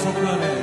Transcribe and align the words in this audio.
주를 0.00 0.26
향하고 0.26 0.59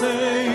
say 0.00 0.49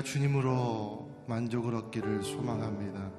우리가 0.00 0.02
주님으로 0.02 1.08
만족을 1.26 1.74
얻기를 1.74 2.22
소망합니다. 2.22 3.10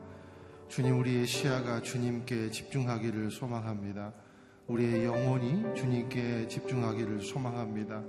주님 0.67 0.99
우리의 0.99 1.25
시야가 1.25 1.81
주님께 1.81 2.51
집중하기를 2.51 3.31
소망합니다. 3.31 4.13
우리의 4.67 5.05
영혼이 5.05 5.75
주님께 5.75 6.47
집중하기를 6.47 7.21
소망합니다. 7.21 8.03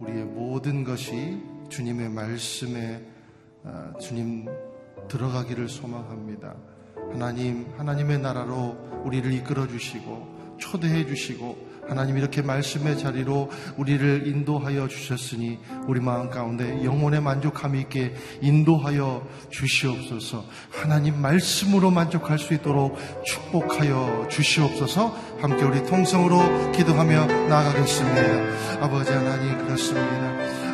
우리의 0.00 0.24
모든 0.24 0.84
것이 0.84 1.42
주님의 1.68 2.10
말씀에 2.10 3.04
아, 3.64 3.92
주님 4.00 4.46
들어가기를 5.08 5.68
소망합니다. 5.68 6.56
하나님, 7.12 7.66
하나님의 7.76 8.18
나라로 8.20 9.02
우리를 9.04 9.32
이끌어 9.32 9.66
주시고 9.66 10.56
초대해 10.58 11.06
주시고 11.06 11.67
하나님 11.88 12.18
이렇게 12.18 12.42
말씀의 12.42 12.98
자리로 12.98 13.50
우리를 13.76 14.26
인도하여 14.26 14.88
주셨으니 14.88 15.58
우리 15.86 16.00
마음 16.00 16.28
가운데 16.28 16.84
영혼의 16.84 17.20
만족함 17.22 17.74
있게 17.76 18.14
인도하여 18.42 19.26
주시옵소서. 19.50 20.44
하나님 20.70 21.20
말씀으로 21.20 21.90
만족할 21.90 22.38
수 22.38 22.52
있도록 22.54 22.98
축복하여 23.24 24.28
주시옵소서. 24.30 25.16
함께 25.40 25.64
우리 25.64 25.84
통성으로 25.86 26.72
기도하며 26.72 27.26
나아가겠습니다. 27.48 28.82
아버지 28.84 29.10
하나님 29.10 29.56
그렇습니다. 29.58 30.28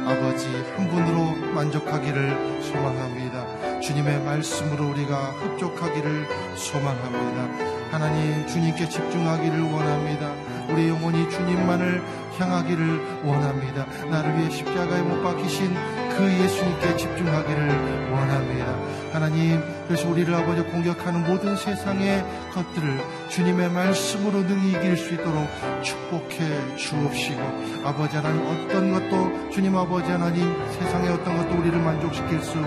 아버지 0.07 0.47
한 0.77 0.89
분으로 0.91 1.53
만족하기를 1.55 2.63
소망합니다. 2.63 3.81
주님의 3.81 4.23
말씀으로 4.25 4.91
우리가 4.91 5.31
흡족하기를 5.31 6.27
소망합니다. 6.57 7.75
하나님 7.91 8.47
주님께 8.47 8.89
집중하기를 8.89 9.61
원합니다. 9.61 10.54
우리 10.69 10.89
영혼이 10.89 11.31
주님만을 11.31 12.03
향하기를 12.39 13.23
원합니다. 13.25 13.87
나를 14.11 14.39
위해 14.39 14.51
십자가에 14.51 15.03
못 15.03 15.23
박히신 15.23 15.73
그 16.17 16.25
예수님께 16.25 16.97
집중하기를 16.97 18.11
원합니다. 18.11 18.75
하나님, 19.13 19.63
그래서 19.87 20.09
우리를 20.09 20.35
아버지 20.35 20.63
공격하는 20.63 21.25
모든 21.25 21.57
세상의 21.57 22.25
것들을 22.53 23.01
주님의 23.29 23.71
말씀으로 23.71 24.41
능히 24.41 24.71
이길 24.71 24.97
수 24.97 25.15
있도록 25.15 25.49
축복해 25.83 26.77
주옵시고, 26.77 27.41
아버지 27.85 28.17
하나님 28.17 28.45
어떤 28.47 28.93
것도 28.93 29.51
주님 29.51 29.77
아버지 29.77 30.11
하나님 30.11 30.53
세상의 30.73 31.11
어떤 31.11 31.37
것도 31.37 31.61
우리를 31.61 31.79
만족시킬 31.79 32.41
수 32.41 32.59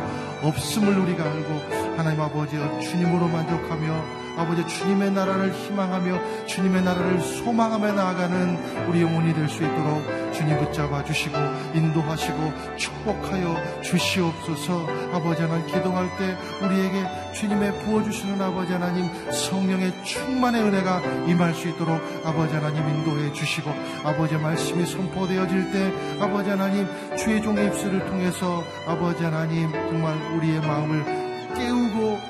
없음을 0.44 0.98
우리가 1.00 1.24
알고, 1.24 1.98
하나님 1.98 2.22
아버지 2.22 2.56
주님으로 2.56 3.28
만족하며 3.28 4.27
아버지 4.38 4.66
주님의 4.68 5.12
나라를 5.12 5.52
희망하며 5.52 6.46
주님의 6.46 6.84
나라를 6.84 7.20
소망하며 7.20 7.92
나아가는 7.94 8.88
우리 8.88 9.02
영혼이 9.02 9.34
될 9.34 9.48
수 9.48 9.64
있도록 9.64 10.04
주님 10.34 10.58
붙잡아 10.60 11.04
주시고 11.04 11.36
인도하시고 11.74 12.54
축복하여 12.76 13.82
주시옵소서. 13.82 14.88
아버지 15.14 15.42
하나님 15.42 15.66
기도할 15.68 16.08
때 16.18 16.38
우리에게 16.66 17.34
주님의 17.34 17.80
부어주시는 17.80 18.42
아버지 18.42 18.74
하나님 18.74 19.10
성령의 19.32 20.04
충만의 20.04 20.62
은혜가 20.64 21.02
임할 21.28 21.54
수 21.54 21.70
있도록 21.70 22.00
아버지 22.26 22.54
하나님 22.54 22.88
인도해 22.90 23.32
주시고 23.34 23.72
아버지 24.04 24.36
말씀이 24.36 24.86
선포되어질 24.86 25.72
때 25.72 25.94
아버지 26.20 26.50
하나님 26.50 26.88
주의 27.18 27.42
종의 27.42 27.68
입술을 27.68 28.06
통해서 28.06 28.64
아버지 28.86 29.24
하나님 29.24 29.72
정말 29.72 30.16
우리의 30.36 30.60
마음을 30.62 31.27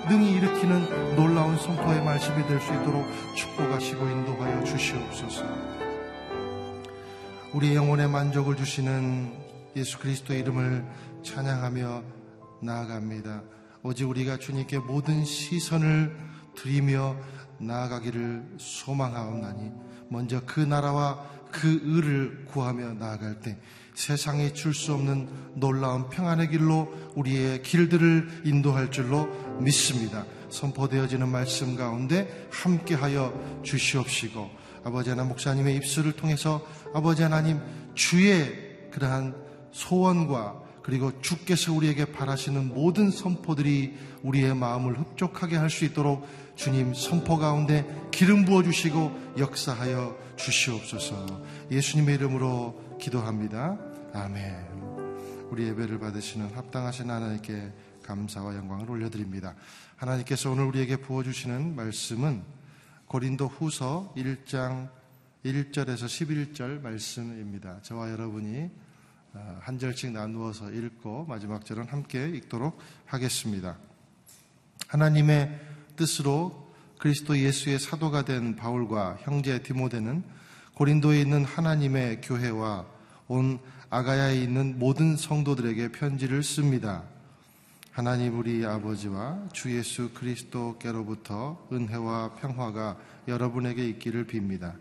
능히 0.09 0.31
일으키는 0.33 1.15
놀라운 1.15 1.57
선포의 1.57 2.01
말씀이 2.03 2.45
될 2.47 2.59
수 2.61 2.73
있도록 2.73 3.05
축복하시고 3.35 4.07
인도하여 4.07 4.63
주시옵소서. 4.63 5.43
우리 7.53 7.75
영혼의 7.75 8.07
만족을 8.07 8.55
주시는 8.55 9.33
예수 9.75 9.99
그리스도의 9.99 10.39
이름을 10.41 10.85
찬양하며 11.23 12.03
나아갑니다. 12.61 13.43
오직 13.83 14.05
우리가 14.05 14.37
주님께 14.37 14.79
모든 14.79 15.25
시선을 15.25 16.15
드리며 16.55 17.15
나아가기를 17.59 18.55
소망하옵나니 18.57 19.71
먼저 20.09 20.41
그 20.45 20.61
나라와 20.61 21.25
그 21.51 21.81
의를 21.83 22.45
구하며 22.45 22.93
나아갈 22.93 23.39
때 23.39 23.57
세상에 23.97 24.53
줄수 24.53 24.93
없는 24.93 25.27
놀라운 25.55 26.07
평안의 26.09 26.51
길로 26.51 26.93
우리의 27.15 27.63
길들을 27.63 28.43
인도할 28.45 28.91
줄로 28.91 29.27
믿습니다. 29.59 30.23
선포되어지는 30.51 31.27
말씀 31.27 31.75
가운데 31.75 32.47
함께하여 32.51 33.63
주시옵시고 33.63 34.51
아버지 34.83 35.09
하나님 35.09 35.29
목사님의 35.29 35.75
입술을 35.77 36.11
통해서 36.11 36.63
아버지 36.93 37.23
하나님 37.23 37.59
주의 37.95 38.53
그러한 38.91 39.35
소원과 39.71 40.61
그리고 40.83 41.19
주께서 41.19 41.73
우리에게 41.73 42.05
바라시는 42.05 42.67
모든 42.67 43.09
선포들이 43.09 43.95
우리의 44.21 44.55
마음을 44.55 44.99
흡족하게 44.99 45.57
할 45.57 45.71
수 45.71 45.85
있도록 45.85 46.27
주님 46.55 46.93
선포 46.93 47.37
가운데 47.39 47.83
기름 48.11 48.45
부어 48.45 48.61
주시고 48.61 49.33
역사하여 49.39 50.15
주시옵소서. 50.37 51.41
예수님의 51.71 52.15
이름으로 52.15 52.97
기도합니다. 52.99 53.86
아멘. 54.13 55.47
우리 55.49 55.67
예배를 55.67 55.99
받으시는 55.99 56.55
합당하신 56.55 57.09
하나님께 57.09 57.71
감사와 58.03 58.55
영광을 58.55 58.89
올려드립니다. 58.89 59.55
하나님께서 59.97 60.51
오늘 60.51 60.65
우리에게 60.65 60.97
부어주시는 60.97 61.75
말씀은 61.75 62.43
고린도 63.07 63.47
후서 63.47 64.13
1장 64.15 64.89
1절에서 65.45 66.05
11절 66.05 66.81
말씀입니다. 66.81 67.81
저와 67.81 68.11
여러분이 68.11 68.69
어, 69.33 69.59
한 69.61 69.77
절씩 69.77 70.11
나누어서 70.11 70.71
읽고 70.71 71.25
마지막 71.25 71.65
절은 71.65 71.87
함께 71.87 72.27
읽도록 72.29 72.79
하겠습니다. 73.05 73.77
하나님의 74.87 75.59
뜻으로 75.95 76.73
그리스도 76.97 77.37
예수의 77.37 77.79
사도가 77.79 78.25
된 78.25 78.55
바울과 78.55 79.19
형제 79.21 79.61
디모데는 79.61 80.23
고린도에 80.73 81.21
있는 81.21 81.45
하나님의 81.45 82.21
교회와 82.21 82.85
온 83.27 83.59
아가야에 83.89 84.41
있는 84.41 84.77
모든 84.79 85.15
성도들에게 85.15 85.93
편지를 85.93 86.43
씁니다. 86.43 87.03
하나님 87.91 88.37
우리 88.37 88.65
아버지와 88.65 89.47
주 89.53 89.75
예수 89.75 90.09
그리스도께로부터 90.13 91.67
은혜와 91.71 92.35
평화가 92.35 92.97
여러분에게 93.27 93.87
있기를 93.89 94.27
빕니다. 94.27 94.73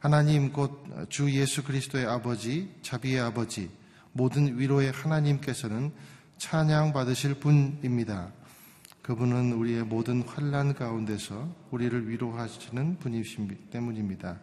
하나님 0.00 0.52
곧 0.52 0.90
주 1.10 1.30
예수 1.30 1.62
그리스도의 1.62 2.06
아버지, 2.06 2.74
자비의 2.82 3.20
아버지, 3.20 3.70
모든 4.12 4.58
위로의 4.58 4.90
하나님께서는 4.92 5.92
찬양 6.38 6.92
받으실 6.92 7.34
분입니다. 7.34 8.32
그분은 9.02 9.52
우리의 9.52 9.84
모든 9.84 10.22
환란 10.22 10.74
가운데서 10.74 11.54
우리를 11.70 12.08
위로하시는 12.08 12.98
분이시기 12.98 13.54
때문입니다. 13.70 14.38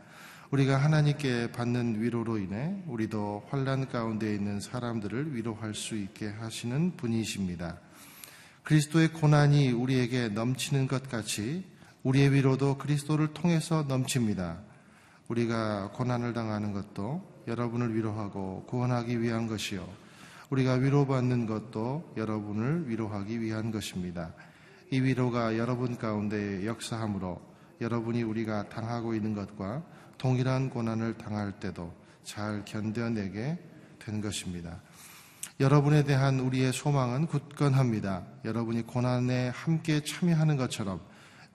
우리가 0.52 0.78
하나님께 0.78 1.52
받는 1.52 2.02
위로로 2.02 2.38
인해 2.38 2.82
우리도 2.88 3.48
환란 3.50 3.90
가운데 3.90 4.34
있는 4.34 4.62
사람들을 4.62 5.36
위로할 5.36 5.76
수 5.76 5.98
있게 5.98 6.30
하시는 6.30 6.96
분이십니다. 6.96 7.78
그리스도의 8.64 9.10
고난이 9.10 9.72
우리에게 9.72 10.30
넘치는 10.30 10.88
것 10.88 11.10
같이 11.10 11.66
우리의 12.04 12.32
위로도 12.32 12.78
그리스도를 12.78 13.34
통해서 13.34 13.84
넘칩니다. 13.90 14.60
우리가 15.28 15.92
고난을 15.92 16.32
당하는 16.32 16.72
것도 16.72 17.44
여러분을 17.46 17.94
위로하고 17.94 18.64
구원하기 18.68 19.22
위한 19.22 19.48
것이요. 19.48 19.86
우리가 20.50 20.76
위로받는 20.76 21.46
것도 21.46 22.14
여러분을 22.16 22.90
위로하기 22.90 23.42
위한 23.42 23.72
것입니다. 23.72 24.34
이 24.92 25.02
위로가 25.02 25.58
여러분 25.58 25.98
가운데 25.98 26.66
역사함으로 26.66 27.42
여러분이 27.82 28.24
우리가 28.24 28.70
당하고 28.70 29.14
있는 29.14 29.34
것과 29.36 29.97
동일한 30.18 30.70
고난을 30.70 31.18
당할 31.18 31.60
때도 31.60 31.94
잘 32.24 32.64
견뎌내게 32.66 33.58
된 34.00 34.22
것입니다. 34.22 34.82
여러분에 35.60 36.04
대한 36.04 36.40
우리의 36.40 36.72
소망은 36.72 37.28
굳건합니다. 37.28 38.24
여러분이 38.46 38.84
고난에 38.84 39.50
함께 39.50 40.04
참여하는 40.04 40.56
것처럼 40.56 41.02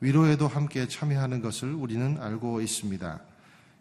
위로에도 0.00 0.48
함께 0.48 0.88
참여하는 0.88 1.40
것을 1.40 1.72
우리는 1.72 2.20
알고 2.20 2.60
있습니다. 2.60 3.20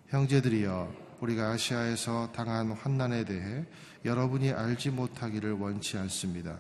형제들이여, 0.10 0.94
우리가 1.22 1.52
아시아에서 1.52 2.32
당한 2.34 2.72
환난에 2.72 3.24
대해 3.24 3.66
여러분이 4.06 4.52
알지 4.52 4.92
못하기를 4.92 5.54
원치 5.54 5.98
않습니다. 5.98 6.60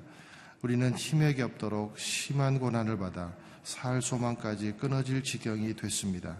우리는 0.64 0.96
힘에 0.96 1.34
겹도록 1.36 1.98
심한 2.00 2.60
고난을 2.60 2.98
받아 2.98 3.34
살 3.64 4.02
소망까지 4.02 4.74
끊어질 4.80 5.24
지경이 5.24 5.76
됐습니다. 5.76 6.38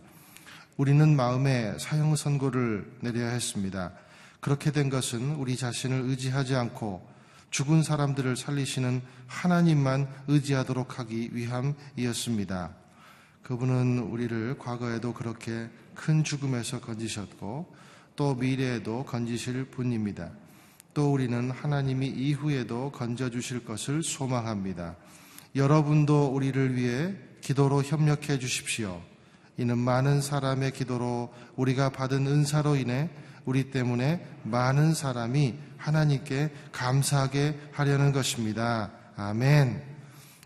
우리는 0.78 1.16
마음에 1.16 1.78
사형 1.78 2.16
선고를 2.16 2.92
내려야 3.02 3.30
했습니다. 3.30 3.92
그렇게 4.40 4.72
된 4.72 4.90
것은 4.90 5.36
우리 5.36 5.56
자신을 5.58 6.02
의지하지 6.10 6.56
않고 6.56 7.08
죽은 7.52 7.84
사람들을 7.84 8.38
살리시는 8.38 9.02
하나님만 9.28 10.08
의지하도록 10.28 11.00
하기 11.00 11.32
위함이었습니다. 11.34 12.72
그분은 13.44 14.00
우리를 14.00 14.58
과거에도 14.58 15.14
그렇게 15.14 15.70
큰 15.94 16.24
죽음에서 16.24 16.80
건지셨고 16.80 17.76
또 18.16 18.36
미래에도 18.36 19.04
건지실 19.04 19.66
분입니다. 19.66 20.32
또 20.94 21.12
우리는 21.12 21.52
하나님이 21.52 22.08
이후에도 22.08 22.92
건져주실 22.92 23.66
것을 23.66 24.04
소망합니다. 24.04 24.96
여러분도 25.56 26.28
우리를 26.28 26.76
위해 26.76 27.14
기도로 27.42 27.84
협력해 27.84 28.40
주십시오. 28.40 29.02
이는 29.62 29.78
많은 29.78 30.22
사람의 30.22 30.72
기도로 30.72 31.32
우리가 31.56 31.90
받은 31.90 32.26
은사로 32.26 32.78
인해 32.78 33.10
우리 33.46 33.70
때문에 33.70 34.26
많은 34.44 34.96
사람이 34.96 35.56
하나님께 35.78 36.52
감사하게 36.72 37.60
하려는 37.72 38.12
것입니다. 38.12 38.92
아멘. 39.16 39.84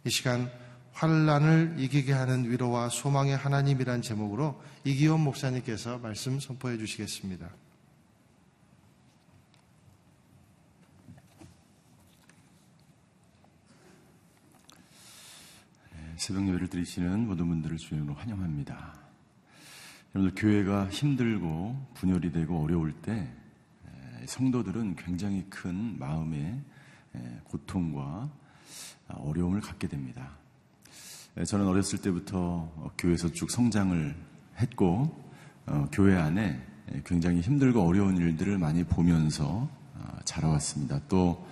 이 0.03 0.09
시간 0.09 0.51
환란을 0.91 1.75
이기게 1.77 2.11
하는 2.11 2.49
위로와 2.49 2.89
소망의 2.89 3.37
하나님이란 3.37 4.01
제목으로 4.01 4.61
이기원 4.83 5.21
목사님께서 5.21 5.97
말씀 5.99 6.39
선포해 6.39 6.77
주시겠습니다. 6.77 7.49
새벽 16.17 16.47
예배를 16.47 16.69
드리시는 16.69 17.27
모든 17.27 17.47
분들을 17.47 17.77
주님으로 17.77 18.13
환영합니다. 18.15 19.04
여러분들 20.15 20.41
교회가 20.41 20.87
힘들고 20.87 21.75
분열이 21.95 22.31
되고 22.31 22.63
어려울 22.63 22.93
때 22.93 23.27
성도들은 24.25 24.95
굉장히 24.95 25.45
큰 25.49 25.99
마음의 25.99 26.61
고통과 27.43 28.31
어려움을 29.09 29.59
갖게 29.59 29.89
됩니다. 29.89 30.37
저는 31.45 31.67
어렸을 31.67 32.01
때부터 32.01 32.93
교회에서 32.97 33.33
쭉 33.33 33.51
성장을 33.51 34.15
했고 34.57 35.21
어, 35.65 35.89
교회 35.91 36.15
안에 36.15 36.65
굉장히 37.03 37.41
힘들고 37.41 37.85
어려운 37.85 38.15
일들을 38.15 38.57
많이 38.57 38.85
보면서 38.85 39.67
어, 39.95 40.17
자라왔습니다. 40.23 41.01
또 41.09 41.45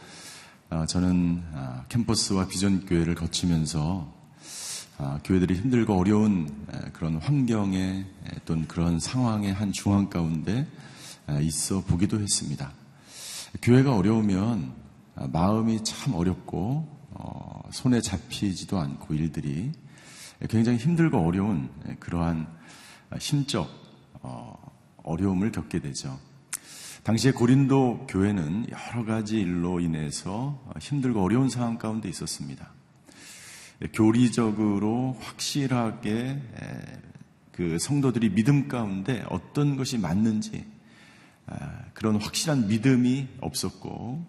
어, 0.69 0.85
저는 0.85 1.43
캠퍼스와 1.89 2.47
비전 2.47 2.85
교회를 2.85 3.15
거치면서 3.15 4.22
교회들이 5.23 5.55
힘들고 5.55 5.97
어려운 5.97 6.49
그런 6.93 7.17
환경에 7.17 8.05
또는 8.45 8.67
그런 8.67 8.99
상황의 8.99 9.53
한 9.53 9.71
중앙 9.71 10.09
가운데 10.09 10.67
있어 11.41 11.81
보기도 11.81 12.19
했습니다. 12.19 12.71
교회가 13.61 13.95
어려우면 13.95 14.73
마음이 15.31 15.83
참 15.83 16.13
어렵고 16.13 16.87
손에 17.71 18.01
잡히지도 18.01 18.79
않고 18.79 19.13
일들이 19.13 19.71
굉장히 20.49 20.77
힘들고 20.77 21.19
어려운 21.19 21.69
그러한 21.99 22.47
심적 23.19 23.69
어, 24.21 24.55
어려움을 25.03 25.51
겪게 25.51 25.79
되죠. 25.79 26.17
당시에 27.03 27.31
고린도 27.31 28.07
교회는 28.09 28.67
여러 28.69 29.05
가지 29.05 29.39
일로 29.39 29.79
인해서 29.79 30.61
힘들고 30.79 31.21
어려운 31.21 31.49
상황 31.49 31.77
가운데 31.77 32.07
있었습니다. 32.07 32.71
교리적으로 33.91 35.17
확실하게 35.19 36.41
그 37.51 37.77
성도들이 37.79 38.29
믿음 38.29 38.67
가운데 38.67 39.23
어떤 39.29 39.75
것이 39.75 39.97
맞는지 39.97 40.65
그런 41.93 42.15
확실한 42.15 42.67
믿음이 42.67 43.27
없었고 43.41 44.25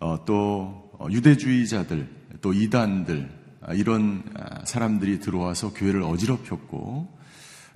어, 0.00 0.24
또 0.24 0.90
유대주의자들 1.10 2.08
또 2.40 2.52
이단들 2.52 3.30
이런 3.74 4.24
사람들이 4.64 5.20
들어와서 5.20 5.72
교회를 5.72 6.02
어지럽혔고 6.02 7.14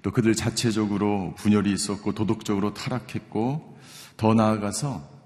또 0.03 0.11
그들 0.11 0.35
자체적으로 0.35 1.35
분열이 1.37 1.73
있었고 1.73 2.15
도덕적으로 2.15 2.75
타락했고 2.75 3.79
더 4.17 4.35
나아가서 4.35 5.03
아, 5.03 5.18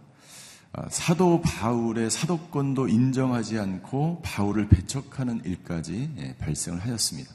사도 0.89 1.43
바울의 1.43 2.11
사도권도 2.11 2.89
인정하지 2.89 3.59
않고 3.59 4.23
바울을 4.25 4.69
배척하는 4.69 5.43
일까지 5.45 6.11
예, 6.19 6.35
발생을 6.39 6.81
하였습니다. 6.81 7.31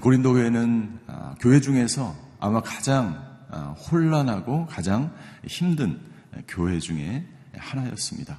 고린도 0.00 0.34
교회는 0.34 1.00
아, 1.08 1.34
교회 1.40 1.60
중에서 1.60 2.14
아마 2.38 2.60
가장 2.60 3.34
아, 3.50 3.70
혼란하고 3.72 4.66
가장 4.66 5.12
힘든 5.46 6.00
교회 6.46 6.78
중에 6.78 7.26
하나였습니다. 7.56 8.38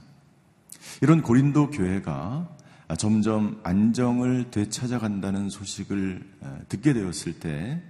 이런 1.01 1.21
고린도 1.21 1.71
교회가 1.71 2.49
점점 2.97 3.59
안정을 3.63 4.51
되찾아간다는 4.51 5.49
소식을 5.49 6.65
듣게 6.69 6.93
되었을 6.93 7.39
때 7.39 7.81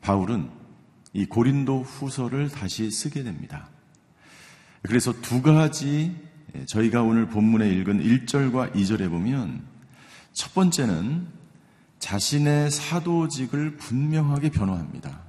바울은 0.00 0.50
이 1.12 1.26
고린도 1.26 1.82
후서를 1.82 2.48
다시 2.48 2.90
쓰게 2.90 3.22
됩니다. 3.22 3.68
그래서 4.82 5.12
두 5.20 5.42
가지 5.42 6.16
저희가 6.66 7.02
오늘 7.02 7.28
본문에 7.28 7.68
읽은 7.68 8.02
1절과 8.02 8.74
2절에 8.74 9.10
보면 9.10 9.62
첫 10.32 10.54
번째는 10.54 11.26
자신의 11.98 12.70
사도직을 12.70 13.76
분명하게 13.76 14.50
변호합니다. 14.50 15.20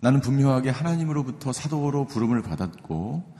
나는 0.00 0.20
분명하게 0.20 0.70
하나님으로부터 0.70 1.52
사도로 1.52 2.06
부름을 2.06 2.42
받았고 2.42 3.36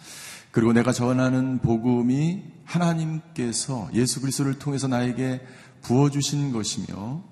그리고 0.50 0.73
내가 0.73 0.92
전하는 0.92 1.59
복음이 1.59 2.42
하나님께서 2.64 3.90
예수 3.92 4.21
그리스도를 4.21 4.59
통해서 4.59 4.88
나에게 4.88 5.42
부어 5.83 6.11
주신 6.11 6.52
것이며 6.52 7.23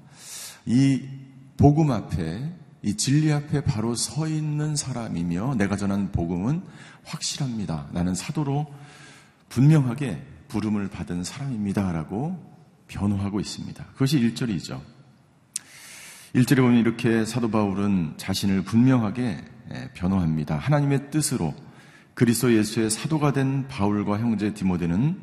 이 0.67 1.03
복음 1.57 1.91
앞에 1.91 2.53
이 2.83 2.97
진리 2.97 3.33
앞에 3.33 3.65
바로 3.65 3.97
서 3.97 4.29
있는 4.29 4.77
사람이며 4.77 5.57
내가 5.57 5.77
전한 5.77 6.13
복음은 6.13 6.63
확실합니다. 7.07 7.89
나는 7.93 8.15
사도로 8.15 8.73
분명하게 9.49 10.23
부름을 10.49 10.89
받은 10.89 11.25
사람입니다라고 11.25 12.57
변호하고 12.89 13.41
있습니다. 13.41 13.85
그것이 13.93 14.21
1절이죠. 14.21 14.81
1절에 16.35 16.57
보면 16.59 16.79
이렇게 16.79 17.25
사도 17.25 17.51
바울은 17.51 18.15
자신을 18.17 18.63
분명하게 18.63 19.43
변호합니다. 19.95 20.57
하나님의 20.57 21.11
뜻으로 21.11 21.55
그리스도 22.15 22.55
예수의 22.55 22.91
사도가 22.91 23.33
된 23.33 23.69
바울과 23.69 24.19
형제 24.19 24.53
디모데는 24.55 25.21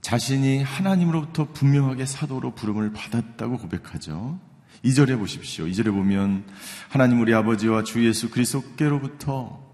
자신이 0.00 0.62
하나님으로부터 0.62 1.52
분명하게 1.52 2.06
사도로 2.06 2.54
부름을 2.54 2.92
받았다고 2.92 3.58
고백하죠. 3.58 4.38
2절에 4.84 5.18
보십시오. 5.18 5.64
2절에 5.64 5.86
보면 5.86 6.44
하나님 6.88 7.20
우리 7.20 7.32
아버지와 7.34 7.84
주 7.84 8.06
예수 8.06 8.30
그리스도께로부터 8.30 9.64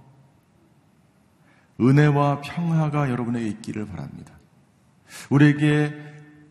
은혜와 1.81 2.41
평화가 2.43 3.11
여러분에게 3.11 3.49
있기를 3.49 3.87
바랍니다. 3.87 4.33
우리에게 5.31 5.93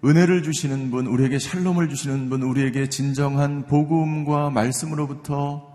은혜를 0.03 0.43
주시는 0.43 0.91
분, 0.91 1.07
우리에게 1.07 1.39
샬롬을 1.39 1.89
주시는 1.89 2.29
분, 2.29 2.41
우리에게 2.41 2.87
진정한 2.89 3.65
복음과 3.67 4.49
말씀으로부터 4.49 5.67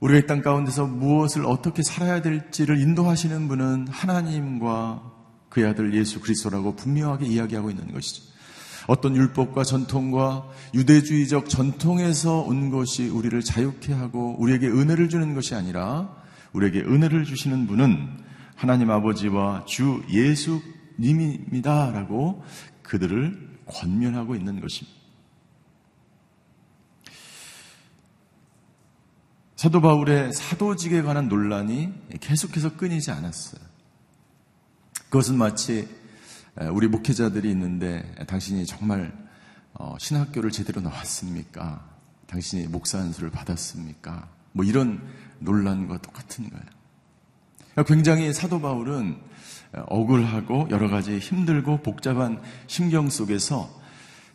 우리가 0.00 0.20
이땅 0.20 0.42
가운데서 0.42 0.86
무엇을 0.86 1.46
어떻게 1.46 1.82
살아야 1.82 2.20
될지를 2.20 2.80
인도하시는 2.80 3.48
분은 3.48 3.88
하나님과 3.88 5.12
그의 5.48 5.66
아들 5.68 5.94
예수 5.94 6.20
그리스도라고 6.20 6.74
분명하게 6.74 7.26
이야기하고 7.26 7.70
있는 7.70 7.92
것이죠. 7.92 8.22
어떤 8.86 9.16
율법과 9.16 9.64
전통과 9.64 10.46
유대주의적 10.74 11.48
전통에서 11.48 12.40
온 12.40 12.70
것이 12.70 13.08
우리를 13.08 13.40
자유케 13.40 13.94
하고 13.94 14.36
우리에게 14.38 14.68
은혜를 14.68 15.08
주는 15.08 15.34
것이 15.34 15.54
아니라 15.54 16.14
우리에게 16.52 16.80
은혜를 16.80 17.24
주시는 17.24 17.66
분은 17.66 18.23
하나님 18.54 18.90
아버지와 18.90 19.64
주 19.66 20.02
예수님입니다라고 20.98 22.44
그들을 22.82 23.58
권면하고 23.66 24.34
있는 24.34 24.60
것입니다. 24.60 24.98
사도 29.56 29.80
바울의 29.80 30.32
사도직에 30.32 31.02
관한 31.02 31.28
논란이 31.28 31.92
계속해서 32.20 32.76
끊이지 32.76 33.10
않았어요. 33.10 33.62
그것은 35.04 35.38
마치 35.38 35.88
우리 36.72 36.86
목회자들이 36.88 37.50
있는데 37.50 38.14
당신이 38.26 38.66
정말 38.66 39.12
어, 39.72 39.96
신학교를 39.98 40.50
제대로 40.50 40.80
나왔습니까? 40.80 41.84
당신이 42.26 42.68
목사 42.68 42.98
안수를 42.98 43.30
받았습니까? 43.30 44.28
뭐 44.52 44.64
이런 44.64 45.02
논란과 45.40 45.98
똑같은 45.98 46.48
거예요. 46.48 46.64
굉장히 47.82 48.32
사도 48.32 48.60
바울은 48.60 49.16
억울하고 49.86 50.68
여러 50.70 50.88
가지 50.88 51.18
힘들고 51.18 51.78
복잡한 51.78 52.40
심경 52.68 53.10
속에서 53.10 53.68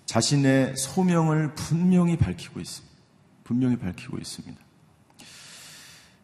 자신의 0.05 0.75
소명을 0.75 1.53
분명히 1.53 2.17
밝히고 2.17 2.59
있습니다. 2.59 2.95
분명히 3.43 3.77
밝히고 3.77 4.17
있습니다. 4.17 4.59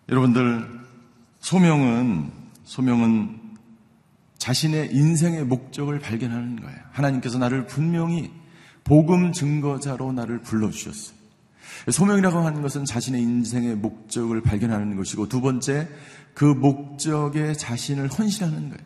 여러분들 0.09 0.67
소명은 1.39 2.31
소명은 2.63 3.39
자신의 4.37 4.93
인생의 4.93 5.45
목적을 5.45 5.99
발견하는 5.99 6.61
거예요. 6.61 6.77
하나님께서 6.91 7.37
나를 7.37 7.67
분명히 7.67 8.31
복음 8.83 9.31
증거자로 9.31 10.11
나를 10.11 10.41
불러 10.41 10.69
주셨어요. 10.69 11.15
소명이라고 11.91 12.39
하는 12.39 12.61
것은 12.61 12.85
자신의 12.85 13.21
인생의 13.21 13.75
목적을 13.75 14.41
발견하는 14.41 14.95
것이고 14.95 15.29
두 15.29 15.41
번째 15.41 15.87
그 16.35 16.45
목적에 16.45 17.53
자신을 17.53 18.07
헌신하는 18.09 18.69
거예요. 18.69 18.85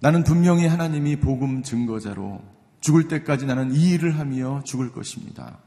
나는 0.00 0.24
분명히 0.24 0.66
하나님이 0.66 1.16
복음 1.16 1.62
증거자로 1.62 2.42
죽을 2.80 3.08
때까지 3.08 3.46
나는 3.46 3.72
이 3.74 3.90
일을 3.90 4.18
하며 4.18 4.62
죽을 4.64 4.92
것입니다. 4.92 5.58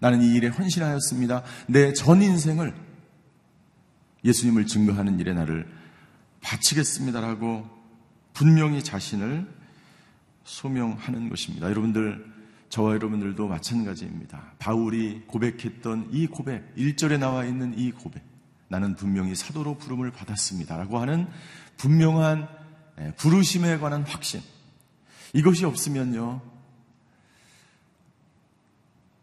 나는 0.00 0.22
이 0.22 0.34
일에 0.34 0.48
헌신하였습니다. 0.48 1.42
내 1.66 1.92
전 1.92 2.22
인생을 2.22 2.74
예수님을 4.24 4.66
증거하는 4.66 5.18
일에 5.20 5.32
나를 5.32 5.66
바치겠습니다라고 6.40 7.68
분명히 8.32 8.82
자신을 8.82 9.46
소명하는 10.44 11.28
것입니다. 11.28 11.68
여러분들, 11.68 12.24
저와 12.68 12.94
여러분들도 12.94 13.48
마찬가지입니다. 13.48 14.52
바울이 14.58 15.22
고백했던 15.26 16.08
이 16.12 16.26
고백, 16.26 16.74
1절에 16.76 17.18
나와 17.18 17.44
있는 17.44 17.78
이 17.78 17.90
고백. 17.92 18.22
나는 18.68 18.94
분명히 18.94 19.34
사도로 19.34 19.78
부름을 19.78 20.10
받았습니다. 20.10 20.76
라고 20.76 20.98
하는 20.98 21.26
분명한 21.78 22.48
예, 23.00 23.12
부르심에 23.16 23.78
관한 23.78 24.02
확신. 24.02 24.40
이것이 25.32 25.64
없으면요. 25.64 26.40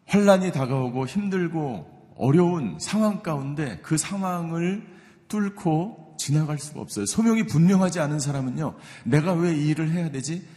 환란이 0.08 0.52
다가오고 0.52 1.08
힘들고 1.08 2.14
어려운 2.18 2.78
상황 2.80 3.22
가운데 3.22 3.80
그 3.84 3.98
상황을 3.98 4.88
뚫고 5.28 6.16
지나갈 6.18 6.58
수가 6.58 6.80
없어요. 6.80 7.06
소명이 7.06 7.46
분명하지 7.48 8.00
않은 8.00 8.20
사람은요. 8.20 8.76
내가 9.04 9.34
왜 9.34 9.54
이 9.56 9.68
일을 9.68 9.92
해야 9.92 10.10
되지? 10.10 10.48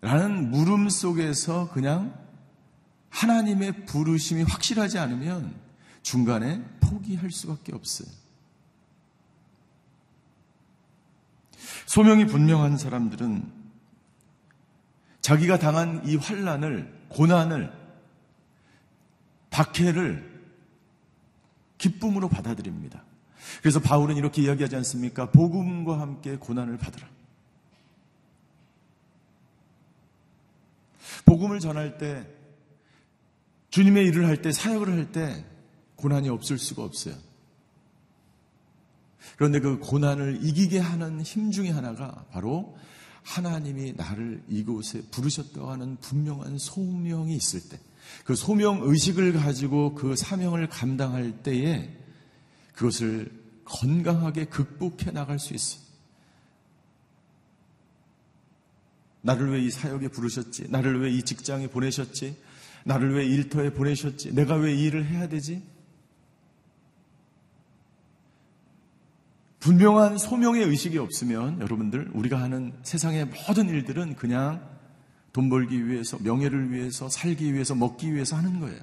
라는 0.00 0.50
물음 0.50 0.88
속에서 0.88 1.68
그냥 1.70 2.14
하나님의 3.10 3.86
부르심이 3.86 4.42
확실하지 4.42 4.98
않으면 4.98 5.54
중간에 6.02 6.62
포기할 6.80 7.30
수밖에 7.30 7.74
없어요. 7.74 8.08
소명이 11.86 12.26
분명한 12.26 12.76
사람들은 12.76 13.58
자기가 15.20 15.58
당한 15.58 16.06
이 16.06 16.16
환란을 16.16 17.06
고난을 17.08 17.72
박해를 19.50 20.28
기쁨으로 21.78 22.28
받아들입니다. 22.28 23.02
그래서 23.60 23.80
바울은 23.80 24.16
이렇게 24.16 24.42
이야기하지 24.42 24.76
않습니까? 24.76 25.30
복음과 25.30 26.00
함께 26.00 26.36
고난을 26.36 26.76
받으라. 26.76 27.06
복음을 31.24 31.60
전할 31.60 31.98
때, 31.98 32.26
주님의 33.70 34.06
일을 34.06 34.26
할 34.26 34.42
때, 34.42 34.52
사역을 34.52 34.90
할 34.90 35.12
때, 35.12 35.44
고난이 35.96 36.28
없을 36.28 36.58
수가 36.58 36.82
없어요. 36.82 37.14
그런데 39.36 39.60
그 39.60 39.78
고난을 39.78 40.40
이기게 40.42 40.78
하는 40.78 41.20
힘 41.22 41.50
중에 41.50 41.70
하나가 41.70 42.24
바로 42.30 42.76
하나님이 43.22 43.92
나를 43.96 44.42
이곳에 44.48 45.02
부르셨다고 45.10 45.70
하는 45.70 45.96
분명한 46.00 46.58
소명이 46.58 47.34
있을 47.34 47.68
때, 47.68 47.78
그 48.24 48.34
소명 48.34 48.80
의식을 48.82 49.34
가지고 49.34 49.94
그 49.94 50.16
사명을 50.16 50.68
감당할 50.68 51.42
때에 51.42 51.94
그것을 52.72 53.30
건강하게 53.64 54.46
극복해 54.46 55.10
나갈 55.12 55.38
수 55.38 55.54
있어요. 55.54 55.87
나를 59.22 59.50
왜 59.50 59.60
이 59.60 59.70
사역에 59.70 60.08
부르셨지? 60.08 60.66
나를 60.70 61.00
왜 61.00 61.10
이 61.10 61.22
직장에 61.22 61.66
보내셨지? 61.68 62.36
나를 62.84 63.14
왜 63.14 63.26
일터에 63.26 63.70
보내셨지? 63.74 64.34
내가 64.34 64.54
왜이 64.54 64.84
일을 64.84 65.06
해야 65.06 65.28
되지? 65.28 65.62
분명한 69.60 70.18
소명의 70.18 70.62
의식이 70.64 70.98
없으면 70.98 71.60
여러분들 71.60 72.10
우리가 72.14 72.40
하는 72.40 72.72
세상의 72.84 73.26
모든 73.26 73.68
일들은 73.68 74.14
그냥 74.14 74.66
돈 75.32 75.48
벌기 75.50 75.86
위해서, 75.86 76.16
명예를 76.20 76.70
위해서, 76.72 77.08
살기 77.08 77.52
위해서, 77.52 77.74
먹기 77.74 78.14
위해서 78.14 78.36
하는 78.36 78.60
거예요. 78.60 78.80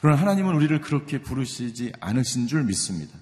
그러나 0.00 0.20
하나님은 0.20 0.54
우리를 0.54 0.80
그렇게 0.80 1.20
부르시지 1.20 1.92
않으신 2.00 2.46
줄 2.46 2.64
믿습니다. 2.64 3.18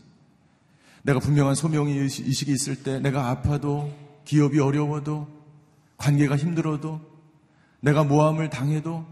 내가 1.02 1.18
분명한 1.18 1.54
소명의 1.54 1.98
의식이 1.98 2.52
있을 2.52 2.82
때 2.82 3.00
내가 3.00 3.28
아파도 3.30 3.92
기업이 4.24 4.58
어려워도 4.60 5.28
관계가 5.96 6.36
힘들어도 6.36 7.00
내가 7.80 8.04
모함을 8.04 8.50
당해도 8.50 9.04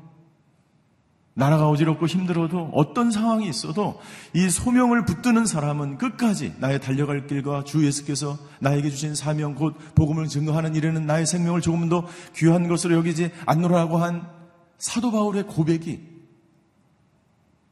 나라가 1.34 1.68
어지럽고 1.68 2.06
힘들어도 2.06 2.70
어떤 2.74 3.10
상황이 3.10 3.48
있어도 3.48 4.00
이 4.34 4.50
소명을 4.50 5.06
붙드는 5.06 5.46
사람은 5.46 5.96
끝까지 5.96 6.54
나의 6.58 6.80
달려갈 6.80 7.26
길과 7.26 7.64
주 7.64 7.86
예수께서 7.86 8.38
나에게 8.60 8.90
주신 8.90 9.14
사명 9.14 9.54
곧 9.54 9.74
복음을 9.94 10.28
증거하는 10.28 10.74
일에는 10.74 11.06
나의 11.06 11.26
생명을 11.26 11.62
조금 11.62 11.88
더 11.88 12.06
귀한 12.36 12.68
것으로 12.68 12.96
여기지 12.96 13.30
않노라고 13.46 13.96
한 13.96 14.26
사도 14.76 15.10
바울의 15.10 15.44
고백이 15.44 16.12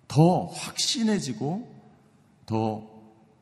더 0.09 0.46
확신해지고 0.46 1.68
더 2.46 2.88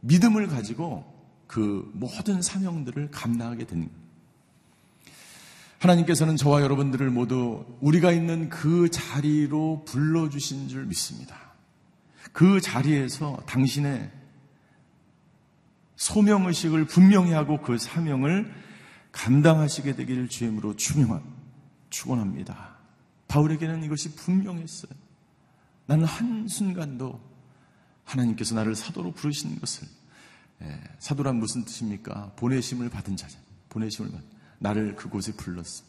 믿음을 0.01 0.49
가지고 0.49 1.18
그 1.49 1.91
모든 1.95 2.41
사명들을 2.41 3.11
감당하게 3.11 3.67
됩니다. 3.67 3.93
하나님께서는 5.79 6.37
저와 6.37 6.63
여러분들을 6.63 7.11
모두 7.11 7.65
우리가 7.81 8.13
있는 8.13 8.49
그 8.49 8.89
자리로 8.91 9.85
불러주신 9.87 10.69
줄 10.69 10.85
믿습니다. 10.87 11.37
그 12.33 12.61
자리에서 12.61 13.43
당신의 13.47 14.11
소명의식을 15.97 16.85
분명히 16.85 17.33
하고 17.33 17.61
그 17.61 17.79
사명을 17.79 18.53
감당하시게 19.11 19.97
되기를 19.97 20.29
주임으로 20.29 20.77
축원합니다. 21.89 22.77
바울에게는 23.27 23.83
이것이 23.85 24.15
분명했어요. 24.15 24.93
나는 25.87 26.05
한순간도 26.05 27.21
하나님께서 28.05 28.55
나를 28.55 28.75
사도로 28.75 29.13
부르신 29.13 29.59
것을 29.59 29.89
예, 30.63 30.81
사도란 30.99 31.37
무슨 31.37 31.65
뜻입니까? 31.65 32.33
보내심을 32.37 32.89
받은 32.91 33.17
자죠. 33.17 33.39
보내심을 33.69 34.11
받은 34.11 34.25
나를 34.59 34.97
그곳에 34.97 35.33
불렀어. 35.33 35.85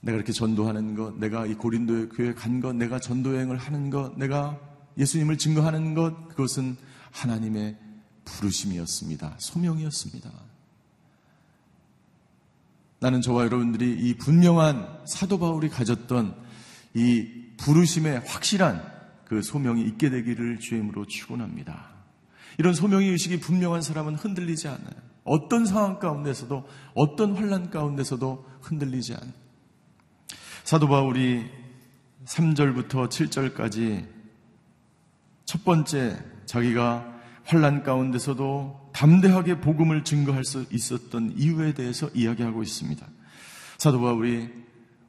내가 0.00 0.16
이렇게 0.16 0.32
전도하는 0.32 0.94
것, 0.94 1.18
내가 1.18 1.46
이 1.46 1.54
고린도 1.54 2.10
교회 2.10 2.32
간 2.32 2.60
것, 2.60 2.74
내가 2.74 2.98
전도 2.98 3.34
여행을 3.34 3.56
하는 3.58 3.90
것, 3.90 4.16
내가 4.16 4.58
예수님을 4.96 5.38
증거하는 5.38 5.94
것, 5.94 6.28
그것은 6.28 6.76
하나님의 7.10 7.76
부르심이었습니다. 8.24 9.36
소명이었습니다. 9.38 10.30
나는 13.00 13.20
저와 13.22 13.44
여러분들이 13.44 13.92
이 13.98 14.14
분명한 14.14 15.04
사도 15.06 15.38
바울이 15.38 15.68
가졌던 15.68 16.36
이 16.94 17.26
부르심의 17.56 18.20
확실한 18.20 18.82
그 19.24 19.42
소명이 19.42 19.82
있게 19.82 20.10
되기를 20.10 20.58
주임으로 20.58 21.06
축원합니다. 21.06 21.99
이런 22.58 22.74
소명의 22.74 23.08
의식이 23.10 23.40
분명한 23.40 23.82
사람은 23.82 24.14
흔들리지 24.16 24.68
않아요. 24.68 25.10
어떤 25.24 25.66
상황 25.66 25.98
가운데서도 25.98 26.66
어떤 26.94 27.36
환란 27.36 27.70
가운데서도 27.70 28.46
흔들리지 28.62 29.14
않. 29.14 29.20
사도 30.64 30.88
바울이 30.88 31.46
3절부터 32.24 33.08
7절까지 33.08 34.06
첫 35.44 35.64
번째 35.64 36.22
자기가 36.46 37.20
환란 37.44 37.82
가운데서도 37.82 38.90
담대하게 38.92 39.60
복음을 39.60 40.04
증거할 40.04 40.44
수 40.44 40.66
있었던 40.70 41.34
이유에 41.36 41.74
대해서 41.74 42.08
이야기하고 42.14 42.62
있습니다. 42.62 43.06
사도 43.78 44.00
바울이 44.00 44.48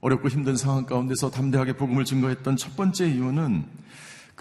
어렵고 0.02 0.30
힘든 0.30 0.56
상황 0.56 0.86
가운데서 0.86 1.30
담대하게 1.30 1.74
복음을 1.74 2.06
증거했던 2.06 2.58
첫 2.58 2.76
번째 2.76 3.08
이유는 3.08 3.66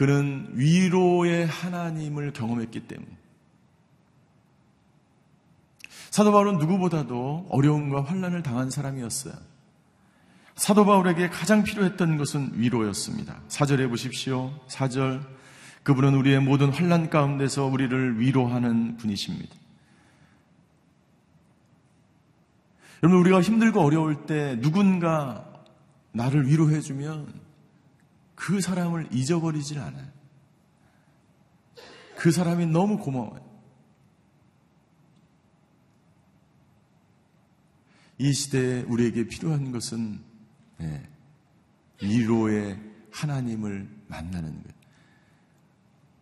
그는 0.01 0.49
위로의 0.55 1.47
하나님을 1.47 2.33
경험했기 2.33 2.89
때문에 2.89 3.11
사도 6.09 6.33
바울은 6.33 6.57
누구보다도 6.57 7.49
어려움과 7.51 8.05
환란을 8.05 8.43
당한 8.43 8.71
사람이었어요. 8.71 9.35
사도 10.55 10.87
바울에게 10.87 11.29
가장 11.29 11.65
필요했던 11.65 12.17
것은 12.17 12.53
위로였습니다. 12.55 13.43
사절해 13.49 13.89
보십시오. 13.89 14.59
사절 14.69 15.21
그분은 15.83 16.15
우리의 16.15 16.41
모든 16.41 16.73
환란 16.73 17.11
가운데서 17.11 17.67
우리를 17.67 18.19
위로하는 18.21 18.97
분이십니다. 18.97 19.55
여러분 23.03 23.21
우리가 23.21 23.43
힘들고 23.43 23.83
어려울 23.83 24.25
때 24.25 24.59
누군가 24.63 25.45
나를 26.13 26.47
위로해 26.47 26.81
주면 26.81 27.50
그 28.41 28.63
사람을 28.63 29.09
잊어버리질 29.13 29.79
않아요. 29.79 30.09
그 32.17 32.33
사람이 32.33 32.65
너무 32.67 32.97
고마워요. 32.99 33.39
이 38.17 38.33
시대에 38.33 38.83
우리에게 38.83 39.29
필요한 39.29 39.73
것은 39.73 40.21
예, 40.81 41.03
위로의 42.03 42.81
하나님을 43.13 43.87
만나는 44.09 44.51
거예요. 44.51 44.81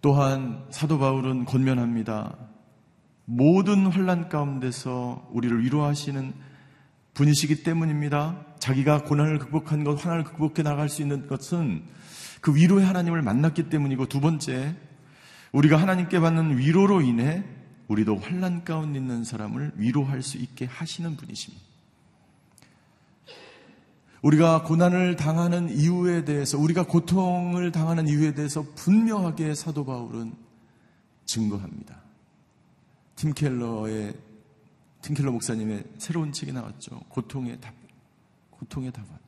또한 0.00 0.66
사도 0.70 0.98
바울은 0.98 1.44
권면합니다. 1.44 2.36
모든 3.26 3.86
환란 3.86 4.28
가운데서 4.28 5.28
우리를 5.30 5.62
위로하시는 5.62 6.34
분이시기 7.14 7.62
때문입니다. 7.62 8.44
자기가 8.58 9.04
고난을 9.04 9.38
극복한 9.38 9.84
것, 9.84 10.04
환난을 10.04 10.24
극복해 10.24 10.64
나갈 10.64 10.88
수 10.88 11.02
있는 11.02 11.28
것은 11.28 11.84
그 12.40 12.54
위로의 12.54 12.84
하나님을 12.86 13.22
만났기 13.22 13.68
때문이고 13.68 14.06
두 14.06 14.20
번째 14.20 14.76
우리가 15.52 15.76
하나님께 15.76 16.20
받는 16.20 16.58
위로로 16.58 17.00
인해 17.00 17.44
우리도 17.88 18.16
환란 18.16 18.64
가운데 18.64 18.98
있는 18.98 19.24
사람을 19.24 19.72
위로할 19.76 20.22
수 20.22 20.36
있게 20.36 20.66
하시는 20.66 21.16
분이십니다. 21.16 21.66
우리가 24.22 24.64
고난을 24.64 25.16
당하는 25.16 25.70
이유에 25.70 26.24
대해서 26.24 26.58
우리가 26.58 26.86
고통을 26.86 27.72
당하는 27.72 28.08
이유에 28.08 28.34
대해서 28.34 28.64
분명하게 28.74 29.54
사도 29.54 29.84
바울은 29.84 30.34
증거합니다. 31.24 32.02
팀 33.14 33.32
켈러의 33.32 34.14
팀 35.02 35.14
켈러 35.14 35.30
목사님의 35.32 35.84
새로운 35.98 36.32
책이 36.32 36.52
나왔죠. 36.52 37.00
고통의 37.08 37.60
답. 37.60 37.74
고통의 38.50 38.90
답은 38.90 39.27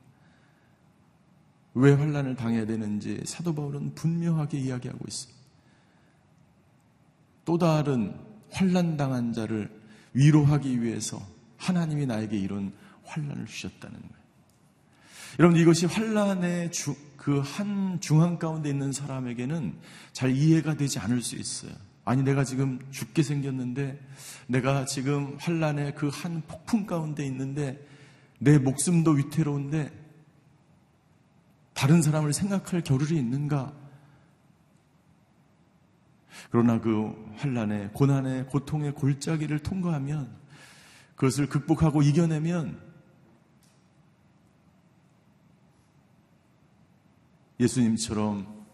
왜 1.80 1.92
환란을 1.92 2.36
당해야 2.36 2.66
되는지 2.66 3.22
사도 3.24 3.54
바울은 3.54 3.94
분명하게 3.94 4.58
이야기하고 4.58 4.98
있습니다. 5.06 5.40
또 7.44 7.58
다른 7.58 8.14
환란 8.50 8.96
당한 8.96 9.32
자를 9.32 9.70
위로하기 10.12 10.82
위해서 10.82 11.20
하나님이 11.56 12.06
나에게 12.06 12.36
이런 12.36 12.72
환란을 13.04 13.46
주셨다는 13.46 13.98
거예요. 13.98 14.20
여러분 15.38 15.58
이것이 15.58 15.86
환란의 15.86 16.70
그 17.16 17.40
한 17.40 17.98
중앙 18.00 18.38
가운데 18.38 18.70
있는 18.70 18.92
사람에게는 18.92 19.74
잘 20.12 20.30
이해가 20.34 20.76
되지 20.76 20.98
않을 20.98 21.22
수 21.22 21.36
있어요. 21.36 21.72
아니 22.04 22.22
내가 22.22 22.44
지금 22.44 22.78
죽게 22.90 23.22
생겼는데 23.22 24.00
내가 24.46 24.84
지금 24.84 25.36
환란의 25.38 25.94
그 25.94 26.08
한 26.08 26.42
폭풍 26.46 26.86
가운데 26.86 27.24
있는데 27.26 27.86
내 28.38 28.58
목숨도 28.58 29.12
위태로운데 29.12 29.99
다른 31.80 32.02
사람을 32.02 32.34
생각할 32.34 32.82
겨를이 32.82 33.18
있는가? 33.18 33.72
그러나 36.50 36.78
그 36.78 37.32
환란의 37.36 37.94
고난의 37.94 38.48
고통의 38.48 38.92
골짜기를 38.92 39.60
통과하면 39.60 40.30
그것을 41.16 41.48
극복하고 41.48 42.02
이겨내면 42.02 42.78
예수님처럼 47.58 48.66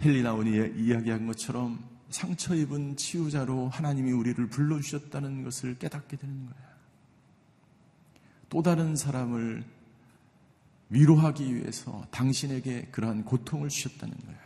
헬리나온이 0.00 0.84
이야기한 0.84 1.26
것처럼 1.26 1.84
상처 2.10 2.54
입은 2.54 2.96
치유자로 2.96 3.70
하나님이 3.70 4.12
우리를 4.12 4.48
불러주셨다는 4.50 5.42
것을 5.42 5.78
깨닫게 5.78 6.16
되는 6.16 6.46
거야. 6.46 6.76
또 8.48 8.62
다른 8.62 8.94
사람을 8.94 9.75
위로하기 10.90 11.54
위해서 11.54 12.06
당신에게 12.10 12.88
그러한 12.92 13.24
고통을 13.24 13.68
주셨다는 13.68 14.14
거야. 14.24 14.36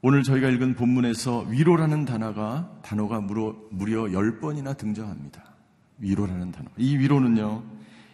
오늘 0.00 0.22
저희가 0.22 0.48
읽은 0.48 0.76
본문에서 0.76 1.40
위로라는 1.48 2.04
단어가 2.04 2.72
단어가 2.82 3.20
무려 3.20 3.56
무려 3.70 4.02
10번이나 4.04 4.76
등장합니다. 4.76 5.42
위로라는 5.98 6.52
단어. 6.52 6.68
이 6.76 6.96
위로는요. 6.96 7.64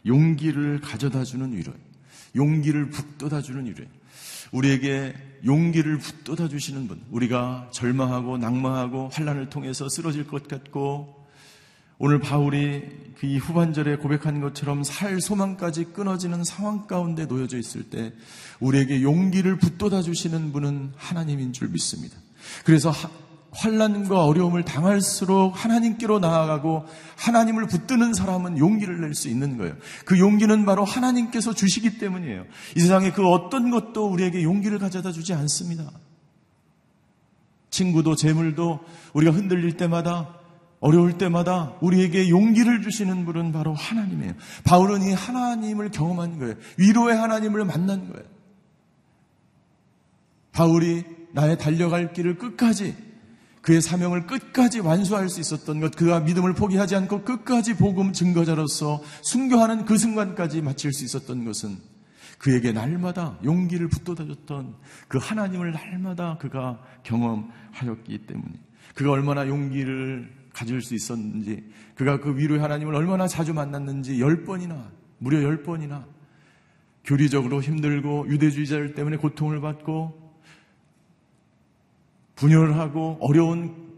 용기를 0.07 0.81
가져다 0.81 1.25
주는 1.25 1.53
위로. 1.53 1.73
용기를 2.35 2.91
북돋아 2.91 3.43
주는 3.43 3.67
위로. 3.67 3.85
우리에게 4.53 5.15
용기를 5.45 5.99
붙돋아 5.99 6.49
주시는 6.49 6.89
분. 6.89 7.03
우리가 7.11 7.69
절망하고 7.71 8.39
낭망하고 8.39 9.11
환란을 9.13 9.51
통해서 9.51 9.89
쓰러질 9.89 10.27
것 10.27 10.49
같고 10.49 11.24
오늘 11.99 12.21
바울이 12.21 12.83
그 13.19 13.37
후반절에 13.37 13.97
고백한 13.97 14.41
것처럼 14.41 14.83
살 14.83 15.21
소망까지 15.21 15.85
끊어지는 15.93 16.45
상황 16.45 16.87
가운데 16.87 17.27
놓여져 17.27 17.59
있을 17.59 17.85
때 17.85 18.13
우리에게 18.61 19.03
용기를 19.03 19.59
붙돋아 19.59 20.03
주시는 20.03 20.53
분은 20.53 20.93
하나님인 20.97 21.53
줄 21.53 21.69
믿습니다. 21.69 22.17
그래서 22.65 22.93
환란과 23.53 24.25
어려움을 24.25 24.65
당할수록 24.65 25.65
하나님께로 25.65 26.19
나아가고 26.19 26.87
하나님을 27.17 27.69
붙드는 27.69 28.13
사람은 28.13 28.59
용기를 28.59 29.01
낼 29.01 29.15
수 29.15 29.29
있는 29.29 29.57
거예요. 29.57 29.77
그 30.05 30.19
용기는 30.19 30.65
바로 30.65 30.85
하나님께서 30.85 31.55
주시기 31.55 31.99
때문이에요. 31.99 32.45
이 32.77 32.81
세상에 32.81 33.13
그 33.13 33.25
어떤 33.29 33.71
것도 33.71 34.07
우리에게 34.07 34.43
용기를 34.43 34.81
가져다 34.81 35.13
주지 35.13 35.33
않습니다. 35.35 35.89
친구도 37.71 38.17
재물도 38.17 38.81
우리가 39.15 39.33
흔들릴 39.33 39.77
때마다 39.77 40.44
어려울 40.85 41.17
때마다 41.17 41.73
우리에게 41.81 42.29
용기를 42.29 42.83
주시는 42.83 43.25
분은 43.25 43.53
바로 43.53 43.73
하나님이에요. 43.73 44.35
바울은 44.65 45.01
이 45.01 45.15
하나님을 45.15 45.91
경험한 45.91 46.39
거예요. 46.39 46.57
위로의 46.77 47.17
하나님을 47.17 47.65
만난 47.65 48.11
거예요. 48.11 48.27
바울이 50.53 51.05
나의 51.33 51.57
달려갈 51.57 52.13
길을 52.13 52.37
끝까지 52.37 52.95
그의 53.63 53.81
사명을 53.81 54.27
끝까지 54.27 54.81
완수할 54.81 55.31
수 55.31 55.41
있었던 55.41 55.81
것, 55.81 55.97
그가 55.97 56.21
믿음을 56.21 56.53
포기하지 56.53 56.97
않고 56.97 57.23
끝까지 57.23 57.79
복음 57.79 58.13
증거자로서 58.13 59.03
순교하는 59.23 59.87
그 59.87 59.97
순간까지 59.97 60.61
마칠 60.61 60.93
수 60.93 61.03
있었던 61.07 61.47
것은 61.47 61.79
그에게 62.37 62.73
날마다 62.73 63.39
용기를 63.43 63.89
붙돋아줬던 63.89 64.75
그 65.09 65.17
하나님을 65.17 65.73
날마다 65.73 66.37
그가 66.37 66.79
경험하였기 67.05 68.27
때문에 68.27 68.53
그가 68.95 69.13
얼마나 69.13 69.49
용기를 69.49 70.44
가질 70.55 70.81
수 70.81 70.95
있었는지 70.95 71.69
그가 71.95 72.21
그 72.21 72.39
위로의 72.39 72.61
하나님을 72.61 72.95
얼마나 72.95 73.27
자주 73.27 73.53
만났는지 73.53 74.21
열 74.21 74.45
번이나 74.45 74.91
무려 75.19 75.43
열 75.43 75.63
번이나 75.63 76.07
교리적으로 77.05 77.61
힘들고 77.61 78.29
유대주의자들 78.29 78.95
때문에 78.95 79.19
고통을 79.19 79.61
받고 79.61 80.25
분열하고 82.37 83.19
어려운 83.21 83.93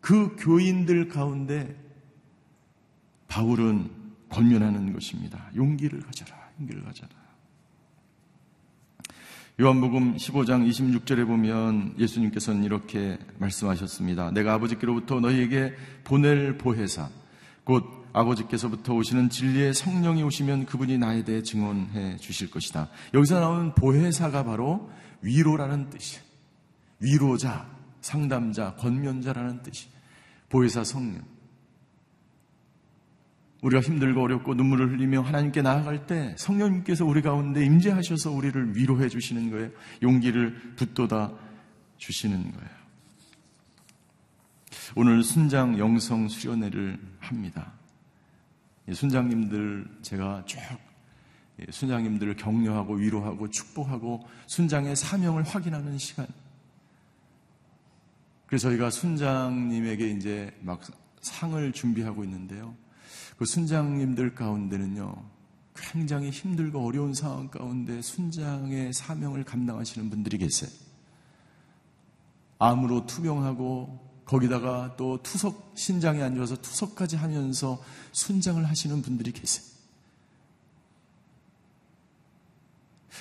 그 0.00 0.34
교인들 0.36 1.08
가운데 1.08 1.76
바울은 3.28 3.90
권면하는 4.28 4.92
것입니다. 4.92 5.50
용기를 5.54 6.00
가져라. 6.00 6.50
용기를 6.58 6.82
가져라. 6.84 7.17
요한복음 9.60 10.14
15장 10.14 10.68
26절에 10.68 11.26
보면 11.26 11.96
예수님께서는 11.98 12.62
이렇게 12.62 13.18
말씀하셨습니다. 13.38 14.30
내가 14.30 14.54
아버지께로부터 14.54 15.18
너희에게 15.18 15.74
보낼 16.04 16.56
보혜사 16.56 17.08
곧 17.64 17.82
아버지께서부터 18.12 18.94
오시는 18.94 19.30
진리의 19.30 19.74
성령이 19.74 20.22
오시면 20.22 20.66
그분이 20.66 20.98
나에 20.98 21.24
대해 21.24 21.42
증언해 21.42 22.18
주실 22.18 22.52
것이다. 22.52 22.88
여기서 23.14 23.40
나오는 23.40 23.74
보혜사가 23.74 24.44
바로 24.44 24.88
위로라는 25.22 25.90
뜻이에요. 25.90 26.22
위로자, 27.00 27.68
상담자, 28.00 28.76
권면자라는 28.76 29.64
뜻이 29.64 29.88
보혜사 30.50 30.84
성령. 30.84 31.22
우리가 33.62 33.82
힘들고 33.82 34.22
어렵고 34.22 34.54
눈물을 34.54 34.92
흘리며 34.92 35.22
하나님께 35.22 35.62
나아갈 35.62 36.06
때 36.06 36.34
성령님께서 36.38 37.04
우리 37.04 37.22
가운데 37.22 37.64
임재하셔서 37.64 38.30
우리를 38.30 38.76
위로해 38.76 39.08
주시는 39.08 39.50
거예요. 39.50 39.70
용기를 40.02 40.74
붙돋아 40.76 41.32
주시는 41.96 42.52
거예요. 42.52 42.78
오늘 44.94 45.22
순장 45.22 45.78
영성 45.78 46.28
수련회를 46.28 46.98
합니다. 47.18 47.72
순장님들 48.92 49.86
제가 50.02 50.44
쭉 50.46 50.60
순장님들을 51.70 52.36
격려하고 52.36 52.94
위로하고 52.94 53.50
축복하고 53.50 54.26
순장의 54.46 54.94
사명을 54.94 55.42
확인하는 55.42 55.98
시간. 55.98 56.26
그래서 58.46 58.68
저희가 58.68 58.90
순장님에게 58.90 60.08
이제 60.10 60.56
막 60.60 60.80
상을 61.20 61.72
준비하고 61.72 62.24
있는데요. 62.24 62.74
그 63.38 63.44
순장님들 63.44 64.34
가운데는요, 64.34 65.14
굉장히 65.76 66.30
힘들고 66.30 66.84
어려운 66.84 67.14
상황 67.14 67.48
가운데 67.48 68.02
순장의 68.02 68.92
사명을 68.92 69.44
감당하시는 69.44 70.10
분들이 70.10 70.38
계세요. 70.38 70.68
암으로 72.58 73.06
투병하고 73.06 74.08
거기다가 74.24 74.96
또 74.96 75.22
투석 75.22 75.72
신장에 75.76 76.20
앉아서 76.20 76.60
투석까지 76.60 77.16
하면서 77.16 77.80
순장을 78.12 78.68
하시는 78.68 79.00
분들이 79.02 79.30
계세요. 79.30 79.64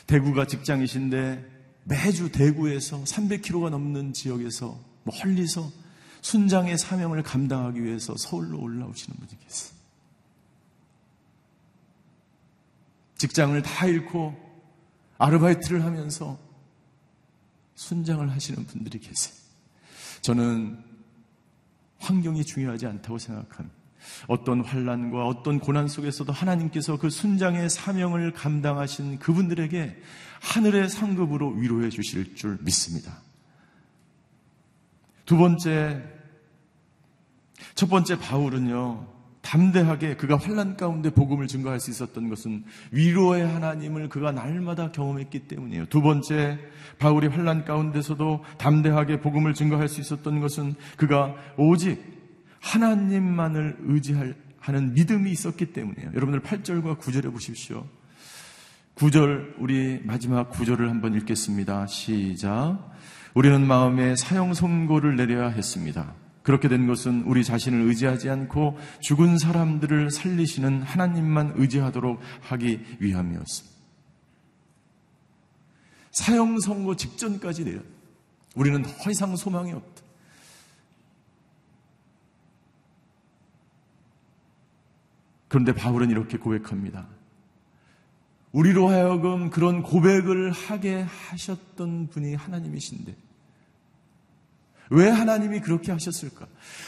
대구가 0.07 0.47
직장이신데 0.47 1.57
매주 1.83 2.31
대구에서 2.31 3.03
300km가 3.03 3.69
넘는 3.69 4.13
지역에서 4.13 4.79
멀리서 5.03 5.69
순장의 6.21 6.77
사명을 6.77 7.21
감당하기 7.23 7.83
위해서 7.83 8.15
서울로 8.17 8.59
올라오시는 8.59 9.17
분이 9.17 9.39
계세요. 9.39 9.76
직장을 13.17 13.59
다 13.61 13.85
잃고 13.85 14.35
아르바이트를 15.17 15.83
하면서 15.83 16.39
순장을 17.75 18.29
하시는 18.31 18.65
분들이 18.65 18.99
계세요. 18.99 19.35
저는 20.21 20.83
환경이 21.99 22.43
중요하지 22.45 22.85
않다고 22.87 23.17
생각합니다. 23.17 23.77
어떤 24.27 24.63
환란과 24.63 25.25
어떤 25.25 25.59
고난 25.59 25.87
속에서도 25.87 26.31
하나님께서 26.31 26.97
그 26.97 27.09
순장의 27.09 27.69
사명을 27.69 28.33
감당하신 28.33 29.19
그분들에게 29.19 29.97
하늘의 30.41 30.89
상급으로 30.89 31.51
위로해 31.51 31.89
주실 31.89 32.35
줄 32.35 32.57
믿습니다. 32.61 33.21
두 35.25 35.37
번째, 35.37 36.03
첫 37.75 37.89
번째 37.89 38.17
바울은요, 38.17 39.16
담대하게 39.47 40.17
그가 40.17 40.35
환란 40.35 40.75
가운데 40.75 41.09
복음을 41.09 41.47
증거할 41.47 41.79
수 41.79 41.89
있었던 41.89 42.27
것은 42.27 42.65
위로의 42.91 43.47
하나님을 43.47 44.09
그가 44.09 44.33
날마다 44.33 44.91
경험했기 44.91 45.47
때문이에요. 45.47 45.85
두 45.85 46.01
번째, 46.01 46.59
바울이 46.99 47.27
환란 47.27 47.63
가운데서도 47.63 48.43
담대하게 48.57 49.21
복음을 49.21 49.53
증거할 49.53 49.87
수 49.87 50.01
있었던 50.01 50.41
것은 50.41 50.75
그가 50.97 51.33
오직 51.55 52.03
하나님만을 52.59 53.77
의지할 53.83 54.35
하는 54.59 54.93
믿음이 54.93 55.31
있었기 55.31 55.67
때문이에요. 55.67 56.11
여러분들 56.13 56.41
8절과 56.41 56.99
9절에 56.99 57.31
보십시오. 57.31 57.87
9절 58.95 59.53
우리 59.59 60.01
마지막 60.03 60.51
9절을 60.51 60.89
한번 60.89 61.13
읽겠습니다. 61.13 61.87
시작. 61.87 62.79
우리는 63.33 63.65
마음에 63.65 64.17
사형 64.17 64.53
선고를 64.53 65.15
내려야 65.15 65.47
했습니다. 65.47 66.26
그렇게 66.47 66.69
된 66.69 66.87
것은 66.87 67.23
우리 67.23 67.43
자신을 67.43 67.81
의지하지 67.81 68.29
않고 68.29 68.77
죽은 69.01 69.37
사람들을 69.37 70.11
살리시는 70.11 70.81
하나님만 70.81 71.55
의지하도록 71.57 72.21
하기 72.43 72.85
위함이었습니다. 73.01 73.77
사형 76.11 76.57
선고 76.61 76.95
직전까지 76.95 77.65
내려. 77.65 77.81
우리는 78.55 78.81
더 78.81 79.11
이상 79.11 79.35
소망이 79.35 79.73
없다. 79.73 80.03
그런데 85.49 85.73
바울은 85.73 86.09
이렇게 86.11 86.37
고백합니다. 86.37 87.09
우리로 88.53 88.87
하여금 88.87 89.49
그런 89.49 89.83
고백을 89.83 90.53
하게 90.53 91.01
하셨던 91.01 92.07
분이 92.07 92.35
하나님이신데, 92.35 93.26
왜 94.89 95.09
하나님이 95.09 95.59
그렇게 95.61 95.91
하셨을까? 95.91 96.47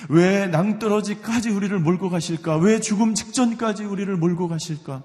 왜 0.10 0.48
낭떠러지까지 0.48 1.50
우리를 1.50 1.78
몰고 1.80 2.10
가실까? 2.10 2.58
왜 2.58 2.80
죽음 2.80 3.14
직전까지 3.14 3.84
우리를 3.84 4.16
몰고 4.16 4.48
가실까? 4.48 5.04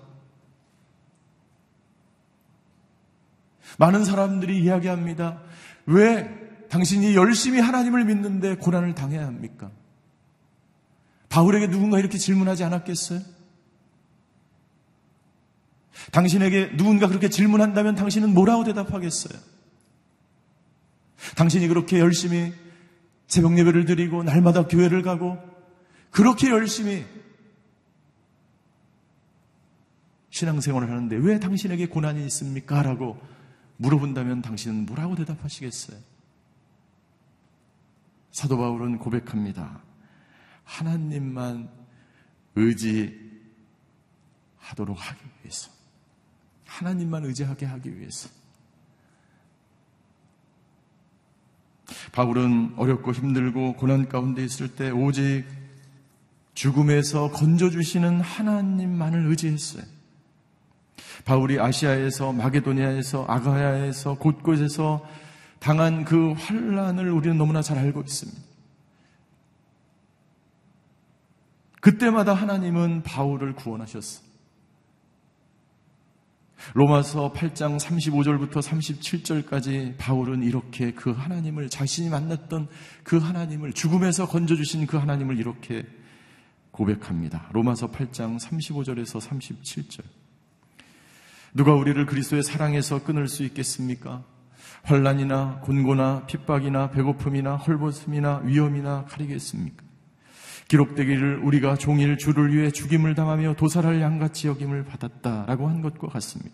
많은 3.79 4.05
사람들이 4.05 4.63
이야기합니다. 4.63 5.43
왜 5.87 6.31
당신이 6.71 7.15
열심히 7.17 7.61
하나님을 7.61 8.05
믿는데 8.05 8.57
고난을 8.57 8.95
당해야 8.95 9.27
합니까? 9.27 9.71
바울에게 11.29 11.69
누군가 11.69 11.99
이렇게 11.99 12.17
질문하지 12.17 12.63
않았겠어요? 12.65 13.21
당신에게 16.13 16.77
누군가 16.77 17.09
그렇게 17.09 17.29
질문한다면 17.29 17.95
당신은 17.95 18.33
뭐라고 18.35 18.65
대답하겠어요? 18.65 19.41
당신이 21.37 21.69
그렇게 21.69 21.99
열심히 21.99 22.53
새벽 23.27 23.59
예배를 23.59 23.85
드리고 23.85 24.23
날마다 24.23 24.67
교회를 24.67 25.03
가고 25.03 25.39
그렇게 26.11 26.51
열심히 26.51 27.05
신앙생활을 30.31 30.91
하는데 30.91 31.17
왜 31.17 31.39
당신에게 31.39 31.87
고난이 31.87 32.25
있습니까? 32.27 32.83
라고 32.83 33.21
물어본다면 33.77 34.43
당신은 34.43 34.87
뭐라고 34.87 35.15
대답하시겠어요? 35.15 35.99
사도 38.33 38.59
바울은 38.59 38.99
고백합니다. 38.99 39.81
하나님만 40.65 41.71
의지하도록 42.57 43.17
하기 44.97 45.21
위해서. 45.43 45.71
하나님만 46.67 47.25
의지하게 47.27 47.67
하기 47.67 47.97
위해서. 47.97 48.29
바울은 52.13 52.75
어렵고 52.77 53.13
힘들고 53.13 53.75
고난 53.75 54.09
가운데 54.09 54.45
있을 54.45 54.69
때 54.69 54.91
오직 54.91 55.45
죽음에서 56.55 57.31
건져주시는 57.31 58.21
하나님만을 58.21 59.27
의지했어요. 59.27 59.83
바울이 61.25 61.59
아시아에서 61.59 62.33
마게도니아에서 62.33 63.25
아가야에서 63.29 64.15
곳곳에서 64.19 65.07
당한 65.59 66.05
그 66.05 66.33
환란을 66.33 67.11
우리는 67.11 67.39
너무나 67.39 67.63
잘 67.63 67.79
알고 67.79 68.03
있습니다. 68.03 68.41
그때마다 71.81 72.35
하나님은 72.35 73.03
바울을 73.03 73.55
구원하셨어. 73.55 74.23
로마서 76.73 77.33
8장 77.33 77.79
35절부터 77.79 78.63
37절까지 78.63 79.97
바울은 79.99 80.43
이렇게 80.43 80.93
그 80.93 81.11
하나님을 81.11 81.69
자신이 81.69 82.09
만났던 82.09 82.69
그 83.03 83.19
하나님을 83.19 83.75
죽음에서 83.75 84.27
건져주신 84.27 84.87
그 84.87 84.97
하나님을 84.97 85.39
이렇게 85.39 85.85
고백합니다. 86.71 87.49
로마서 87.53 87.91
8장 87.91 88.41
35절에서 88.41 89.21
37절. 89.21 90.03
누가 91.53 91.73
우리를 91.75 92.05
그리스도의 92.07 92.43
사랑에서 92.43 93.05
끊을 93.05 93.29
수 93.29 93.45
있겠습니까? 93.45 94.25
환란이나 94.83 95.61
곤고나 95.61 96.27
핍박이나 96.27 96.91
배고픔이나 96.91 97.57
헐벗음이나 97.57 98.43
위험이나 98.45 99.05
가리겠습니까? 99.05 99.84
기록되기를 100.69 101.39
우리가 101.39 101.77
종일 101.77 102.17
주를 102.17 102.55
위해 102.55 102.71
죽임을 102.71 103.15
당하며 103.15 103.55
도살할 103.55 104.01
양같이 104.01 104.49
여김을 104.49 104.85
받았다라고 104.85 105.69
한 105.69 105.83
것과 105.83 106.09
같습니다. 106.09 106.51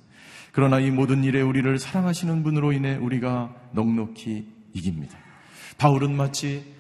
그러나 0.53 0.81
이 0.81 0.91
모든 0.91 1.23
일에 1.23 1.41
우리를 1.41 1.79
사랑하시는 1.79 2.43
분으로 2.43 2.73
인해 2.73 2.97
우리가 2.97 3.55
넉넉히 3.73 4.47
이깁니다. 4.73 5.17
바울은 5.79 6.17
마치 6.17 6.75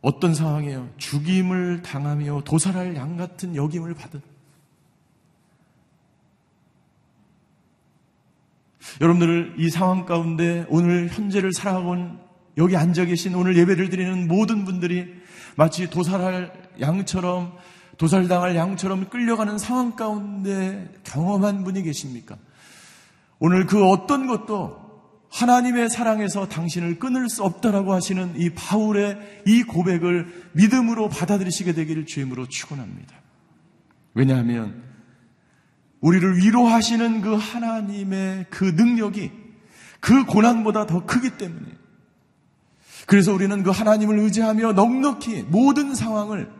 어떤 0.00 0.34
상황이에요? 0.34 0.90
죽임을 0.98 1.82
당하며 1.82 2.42
도살할 2.44 2.96
양 2.96 3.16
같은 3.16 3.56
여김을 3.56 3.94
받은 3.94 4.20
여러분들 9.00 9.54
이 9.58 9.68
상황 9.68 10.06
가운데 10.06 10.64
오늘 10.68 11.08
현재를 11.08 11.52
살아온 11.52 12.18
여기 12.56 12.76
앉아 12.76 13.04
계신 13.06 13.34
오늘 13.34 13.56
예배를 13.56 13.90
드리는 13.90 14.26
모든 14.26 14.64
분들이 14.64 15.15
마치 15.56 15.90
도살할 15.90 16.52
양처럼 16.80 17.56
도살당할 17.98 18.54
양처럼 18.56 19.08
끌려가는 19.08 19.58
상황 19.58 19.96
가운데 19.96 20.92
경험한 21.04 21.64
분이 21.64 21.82
계십니까? 21.82 22.36
오늘 23.38 23.66
그 23.66 23.84
어떤 23.86 24.26
것도 24.26 24.86
하나님의 25.30 25.90
사랑에서 25.90 26.48
당신을 26.48 26.98
끊을 26.98 27.28
수 27.28 27.42
없다라고 27.42 27.92
하시는 27.92 28.34
이 28.36 28.50
바울의 28.50 29.42
이 29.46 29.62
고백을 29.62 30.50
믿음으로 30.52 31.08
받아들이시게 31.08 31.72
되기를 31.72 32.06
주임으로 32.06 32.48
축원합니다. 32.48 33.14
왜냐하면 34.14 34.82
우리를 36.00 36.38
위로하시는 36.38 37.20
그 37.22 37.34
하나님의 37.34 38.46
그 38.50 38.64
능력이 38.64 39.30
그 40.00 40.24
고난보다 40.24 40.86
더 40.86 41.04
크기 41.04 41.36
때문에 41.36 41.66
그래서 43.06 43.32
우리는 43.32 43.62
그 43.62 43.70
하나님을 43.70 44.18
의지하며 44.18 44.72
넉넉히 44.72 45.44
모든 45.44 45.94
상황을 45.94 46.50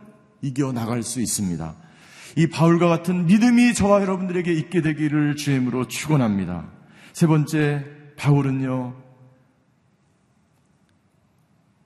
이겨 0.41 0.71
나갈 0.71 1.03
수 1.03 1.19
있습니다. 1.21 1.75
이 2.37 2.47
바울과 2.47 2.87
같은 2.87 3.25
믿음이 3.25 3.73
저와 3.73 4.01
여러분들에게 4.01 4.51
있게 4.53 4.81
되기를 4.81 5.35
주임으로 5.35 5.87
축원합니다. 5.87 6.69
세 7.11 7.27
번째 7.27 7.85
바울은요. 8.15 8.95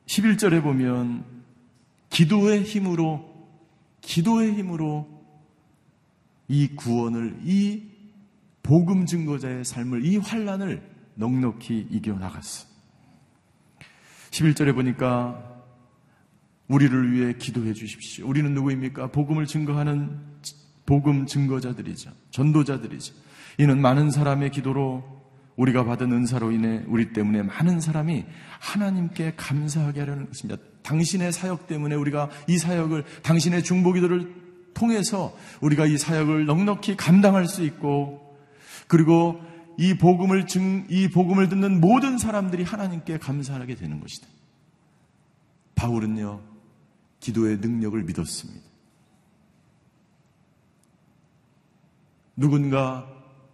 11절에 0.06 0.62
보면 0.62 1.26
기도의 2.10 2.64
힘으로 2.64 3.32
기도의 4.02 4.54
힘으로 4.56 5.08
이 6.48 6.68
구원을 6.76 7.40
이 7.46 7.84
복음 8.62 9.06
증거자의 9.06 9.64
삶을 9.64 10.06
이 10.06 10.18
환란을 10.18 10.84
넉넉히 11.16 11.88
이겨 11.90 12.14
나갔어. 12.14 12.71
11절에 14.32 14.74
보니까 14.74 15.40
우리를 16.68 17.12
위해 17.12 17.34
기도해 17.38 17.74
주십시오. 17.74 18.28
우리는 18.28 18.54
누구입니까? 18.54 19.08
복음을 19.08 19.46
증거하는 19.46 20.18
복음 20.86 21.26
증거자들이죠. 21.26 22.12
전도자들이죠. 22.32 23.14
이는 23.58 23.82
많은 23.82 24.10
사람의 24.10 24.52
기도로 24.52 25.22
우리가 25.58 25.84
받은 25.84 26.12
은사로 26.12 26.52
인해 26.52 26.84
우리 26.88 27.12
때문에 27.12 27.44
많은 27.44 27.82
사람이 27.82 28.26
하나님께 28.60 29.34
감사하게 29.36 30.00
하려는 30.00 30.28
것입니다. 30.28 30.62
당신의 30.82 31.34
사역 31.34 31.68
때문에 31.68 31.96
우리가 31.96 32.30
이 32.48 32.58
사역을 32.58 33.04
당신의 33.22 33.64
중보기도를 33.64 34.34
통해서 34.74 35.38
우리가 35.60 35.86
이 35.86 35.98
사역을 35.98 36.46
넉넉히 36.46 36.96
감당할 36.96 37.48
수 37.48 37.64
있고 37.64 38.38
그리고 38.88 39.42
이 39.82 39.96
복음을 39.96 40.46
증, 40.46 40.86
이 40.90 41.10
복음을 41.10 41.50
듣는 41.50 41.82
모든 41.82 42.20
사람들이 42.20 42.62
하나님께 42.62 43.18
감사하게 43.18 43.74
되는 43.74 44.00
것이다. 44.00 44.28
바울은요, 45.74 46.40
기도의 47.20 47.58
능력을 47.58 48.04
믿었습니다. 48.04 48.62
누군가 52.36 53.08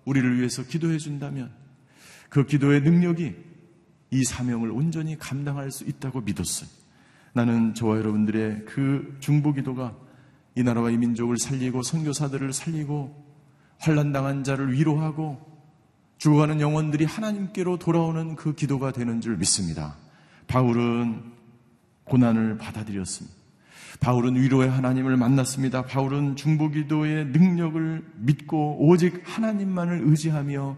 우리를 0.04 0.38
위해서 0.38 0.64
기도해 0.64 0.98
준다면 0.98 1.50
그 2.28 2.46
기도의 2.46 2.82
능력이 2.82 3.34
이 4.12 4.24
사명을 4.26 4.70
온전히 4.72 5.18
감당할 5.18 5.72
수 5.72 5.86
있다고 5.86 6.20
믿었어요. 6.20 6.70
나는 7.32 7.74
저와 7.74 8.00
여러분들의 8.00 8.66
그 8.66 9.16
중보 9.22 9.54
기도가 9.54 9.96
이 10.56 10.64
나라와 10.64 10.92
이 10.92 10.98
민족을 10.98 11.38
살리고 11.38 11.84
선교사들을 11.84 12.52
살리고 12.52 13.16
환란 13.80 14.12
당한 14.12 14.44
자를 14.44 14.74
위로하고 14.74 15.57
죽어가는 16.18 16.62
영혼들이 16.62 17.06
하나님께로 17.06 17.78
돌아오는 17.78 18.36
그 18.36 18.56
기도가 18.56 18.92
되는 18.92 19.22
줄 19.22 19.38
믿습니다. 19.38 19.96
바울은 20.48 21.24
고난을 22.06 22.58
받아들였습니다. 22.58 23.36
바울은 24.00 24.36
위로의 24.36 24.70
하나님을 24.70 25.18
만났습니다. 25.18 25.84
바울은 25.84 26.36
중보기도의 26.36 27.28
능력을 27.28 28.14
믿고 28.16 28.88
오직 28.88 29.22
하나님만을 29.26 30.02
의지하며 30.06 30.78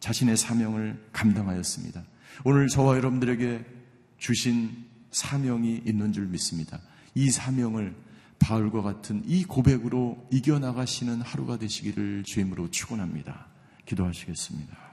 자신의 0.00 0.36
사명을 0.36 1.08
감당하였습니다. 1.12 2.02
오늘 2.44 2.68
저와 2.68 2.96
여러분들에게 2.96 3.64
주신 4.18 4.84
사명이 5.10 5.82
있는 5.84 6.12
줄 6.12 6.26
믿습니다. 6.26 6.80
이 7.14 7.30
사명을 7.30 7.94
바울과 8.38 8.82
같은 8.82 9.22
이 9.24 9.44
고백으로 9.44 10.26
이겨나가시는 10.30 11.22
하루가 11.22 11.58
되시기를 11.58 12.24
주임으로 12.24 12.70
축원합니다. 12.70 13.53
기도하시겠습니다. 13.84 14.84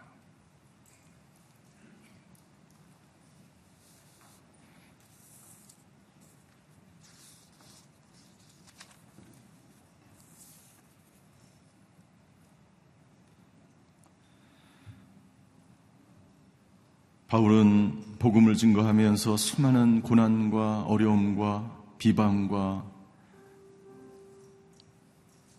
바울은 17.27 18.17
복음을 18.19 18.55
증거하면서 18.55 19.37
수많은 19.37 20.01
고난과 20.01 20.83
어려움과 20.83 21.81
비방과 21.97 22.85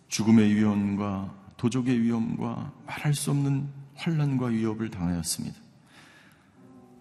죽음의 0.09 0.55
위험과 0.55 1.41
도적의 1.62 2.03
위험과 2.03 2.72
말할 2.88 3.14
수 3.14 3.31
없는 3.31 3.68
환란과 3.94 4.46
위협을 4.46 4.90
당하였습니다. 4.90 5.57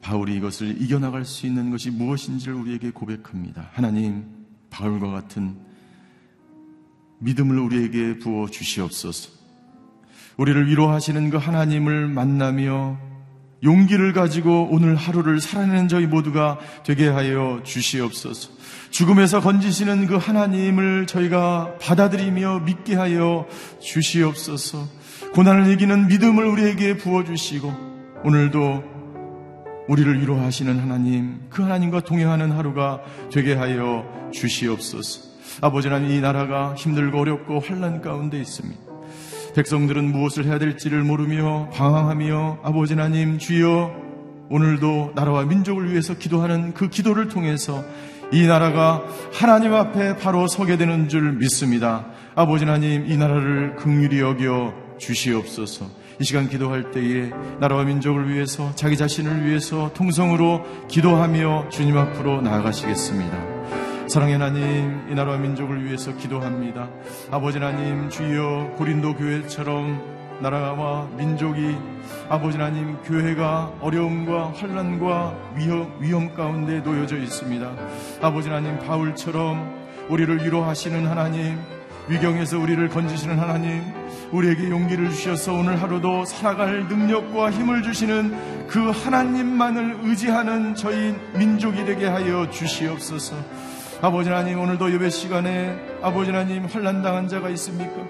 바울이 0.02 0.36
이것을 0.36 0.80
이겨나갈 0.80 1.26
수 1.26 1.47
있는 1.47 1.71
것이 1.71 1.89
무엇인지를 1.89 2.54
우리에게 2.54 2.91
고백합니다. 2.91 3.69
하나님, 3.74 4.24
바울과 4.69 5.10
같은 5.10 5.58
믿음을 7.21 7.58
우리에게 7.58 8.19
부어 8.19 8.50
주시옵소서. 8.50 9.32
우리를 10.38 10.67
위로하시는 10.67 11.32
그 11.32 11.38
하나님을 11.38 12.08
만나며 12.10 13.00
용기를 13.63 14.13
가지고 14.13 14.67
오늘 14.71 14.95
하루를 14.95 15.39
살아내는 15.39 15.88
저희 15.88 16.08
모두가 16.08 16.58
되게 16.84 17.08
하여 17.08 17.62
주시옵소서. 17.63 18.50
죽음에서 18.89 19.39
건지시는 19.39 20.08
그 20.08 20.15
하나님을 20.15 21.06
저희가 21.08 21.76
받아들이며 21.80 22.62
믿게 22.65 22.95
하여 22.95 23.45
주시옵소서. 23.80 24.88
고난을 25.34 25.71
이기는 25.74 26.08
믿음을 26.08 26.45
우리에게 26.45 26.97
부어주시고 26.97 27.74
오늘도 28.24 28.84
우리를 29.88 30.21
위로하시는 30.21 30.80
하나님, 30.80 31.41
그 31.50 31.63
하나님과 31.63 32.02
동행하는 32.02 32.52
하루가 32.52 33.02
되게 33.32 33.54
하여 33.54 34.06
주시옵소서. 34.34 35.32
아버지 35.62 35.88
하나님, 35.88 36.12
이 36.12 36.21
나라가 36.21 36.74
힘들고 36.76 37.19
어렵고 37.19 37.60
환란 37.60 38.02
가운데 38.02 38.39
있습니다. 38.39 38.90
백성들은 39.56 40.12
무엇을 40.12 40.46
해야 40.46 40.60
될지를 40.60 41.04
모르며 41.04 41.70
방황하며 41.74 42.60
아버지 42.64 42.94
하나님 42.94 43.38
주여 43.38 43.94
오늘도 44.50 45.14
나라와 45.16 45.44
민족을 45.44 45.92
위해서 45.92 46.14
기도하는 46.18 46.74
그 46.74 46.90
기도를 46.90 47.28
통해서 47.28 47.84
이 48.32 48.46
나라가 48.48 49.04
하나님 49.34 49.74
앞에 49.74 50.18
바로 50.18 50.48
서게 50.48 50.78
되는 50.78 51.10
줄 51.10 51.34
믿습니다. 51.34 52.06
아버지 52.36 52.66
하나님 52.66 53.06
이 53.08 53.18
나라를 53.18 53.76
긍휼히 53.76 54.22
여겨 54.22 54.74
주시옵소서. 54.98 55.86
이 56.20 56.24
시간 56.24 56.48
기도할 56.48 56.92
때에 56.92 57.32
나라와 57.60 57.84
민족을 57.84 58.34
위해서 58.34 58.74
자기 58.76 58.96
자신을 58.96 59.46
위해서 59.46 59.92
통성으로 59.94 60.66
기도하며 60.88 61.69
주님 61.69 61.98
앞으로 61.98 62.42
나아가시겠습니다. 62.42 63.61
사랑의 64.12 64.34
하나님, 64.34 65.10
이 65.10 65.16
나라와 65.16 65.38
민족을 65.38 65.86
위해서 65.86 66.14
기도합니다. 66.18 66.90
아버지 67.32 67.60
하나님, 67.60 68.10
주여 68.10 68.74
고린도 68.76 69.16
교회처럼 69.16 70.42
나라와 70.42 71.08
민족이 71.16 71.78
아버지 72.28 72.58
하나님 72.58 72.98
교회가 73.04 73.72
어려움과 73.80 74.52
환란과 74.52 75.54
위험, 75.56 75.96
위험 76.02 76.36
가운데 76.36 76.82
놓여져 76.82 77.20
있습니다. 77.20 77.72
아버지 78.22 78.50
하나님 78.50 78.78
바울처럼 78.80 79.80
우리를 80.10 80.44
위로하시는 80.44 81.08
하나님 81.08 81.58
위경에서 82.10 82.60
우리를 82.60 82.90
건지시는 82.90 83.40
하나님 83.40 83.82
우리에게 84.34 84.70
용기를 84.70 85.10
주셔서 85.12 85.54
오늘 85.54 85.82
하루도 85.82 86.26
살아갈 86.26 86.86
능력과 86.90 87.52
힘을 87.52 87.82
주시는 87.82 88.68
그 88.68 88.90
하나님만을 88.90 90.00
의지하는 90.04 90.76
저희 90.76 91.16
민족이 91.38 91.86
되게 91.86 92.08
하여 92.08 92.50
주시옵소서. 92.50 93.71
아버지 94.04 94.29
하나님 94.29 94.60
오늘도 94.60 94.91
예배 94.93 95.12
시간에 95.12 95.77
아버지 96.02 96.31
하나님 96.31 96.65
환란당한 96.65 97.27
자가 97.27 97.49
있습니까? 97.49 98.02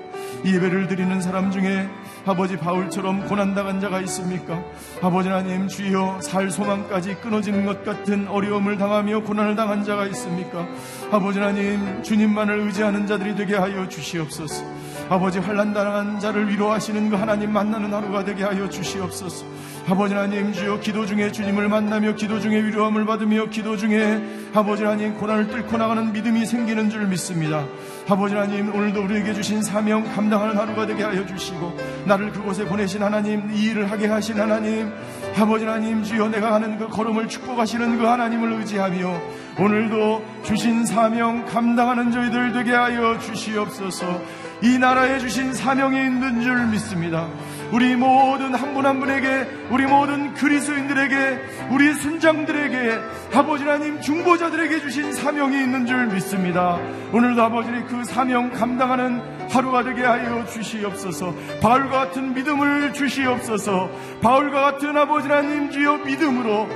이 0.46 0.56
예배를 0.56 0.88
드리는 0.88 1.20
사람 1.20 1.52
중에 1.52 1.86
아버지 2.26 2.56
바울처럼 2.56 3.28
고난당한 3.28 3.82
자가 3.82 4.00
있습니까? 4.02 4.64
아버지 5.02 5.28
하나님 5.28 5.68
주여 5.68 6.22
살 6.22 6.50
소망까지 6.50 7.16
끊어지는 7.16 7.66
것 7.66 7.84
같은 7.84 8.30
어려움을 8.30 8.78
당하며 8.78 9.24
고난을 9.24 9.58
당한 9.58 9.84
자가 9.84 10.08
있습니까? 10.08 10.66
아버지 11.12 11.40
하나님 11.40 12.02
주님만을 12.02 12.62
의지하는 12.62 13.06
자들이 13.06 13.36
되게 13.36 13.58
하여 13.58 13.90
주시옵소서. 13.90 14.64
아버지 15.12 15.40
환란 15.40 15.74
당한 15.74 16.22
자를 16.22 16.50
위로하시는 16.50 17.10
그 17.10 17.18
하나님 17.18 17.52
만나는 17.52 17.94
하루가 17.94 18.24
되게 18.24 18.46
하여 18.46 18.70
주시옵소서. 18.70 19.46
아버지 19.90 20.14
하나님 20.14 20.54
주여 20.54 20.80
기도 20.80 21.06
중에 21.06 21.34
주님을 21.34 21.68
만나며 21.68 22.16
기도 22.16 22.40
중에 22.40 22.64
위로함을 22.64 23.06
받으며 23.06 23.48
기도 23.48 23.76
중에 23.76 24.24
아버지 24.54 24.86
하나님 24.86 25.16
고난을 25.16 25.50
뚫고 25.50 25.76
나가는 25.76 26.14
믿음이 26.14 26.46
생기는 26.46 26.90
줄 26.90 27.08
믿습니다. 27.08 27.66
아버지 28.08 28.36
하나님 28.36 28.74
오늘도 28.74 29.04
우리에게 29.04 29.34
주신 29.34 29.62
사명 29.62 30.06
감당하는 30.16 30.58
하루가 30.58 30.86
되게 30.86 31.04
하여 31.04 31.26
주시고 31.26 31.76
나를 32.06 32.32
그곳에 32.32 32.64
보내신 32.64 33.04
하나님 33.04 33.52
이 33.52 33.64
일을 33.64 33.92
하게 33.92 34.08
하신 34.08 34.40
하나님 34.40 34.94
아버지 35.38 35.66
하나님 35.66 36.04
주여 36.04 36.30
내가 36.30 36.54
하는 36.54 36.78
그 36.78 36.88
걸음을 36.88 37.28
축복하시는 37.28 37.98
그 37.98 38.06
하나님을 38.06 38.54
의지하며 38.60 39.22
오늘도 39.60 40.24
주신 40.44 40.86
사명 40.86 41.46
감당하는 41.46 42.12
저희들 42.12 42.54
되게 42.54 42.72
하여 42.72 43.20
주시옵소서 43.20 44.22
이 44.62 44.78
나라에 44.78 45.20
주신 45.20 45.54
사명이 45.54 45.98
있는 45.98 46.42
줄 46.42 46.68
믿습니다. 46.68 47.28
우리 47.72 47.96
모든 47.96 48.54
한분한 48.54 49.00
분에게 49.00 49.48
우리 49.70 49.86
모든 49.86 50.34
그리스인들에게 50.34 51.40
우리 51.72 51.94
순장들에게 51.94 53.00
아버지 53.34 53.64
하나님 53.64 54.02
중보자들에게 54.02 54.82
주신 54.82 55.14
사명이 55.14 55.56
있는 55.58 55.86
줄 55.86 56.08
믿습니다. 56.08 56.78
오늘도 57.14 57.42
아버지의 57.42 57.86
그 57.86 58.04
사명 58.04 58.52
감당하는 58.52 59.22
하루가 59.50 59.84
되게 59.84 60.04
하여 60.04 60.46
주시옵소서. 60.46 61.34
바울과 61.62 62.06
같은 62.06 62.34
믿음을 62.34 62.94
주시옵소서. 62.94 63.90
바울과 64.22 64.62
같은 64.62 64.96
아버지 64.98 65.28
하나님 65.28 65.72
주여 65.72 66.00
믿음으로 66.00 66.68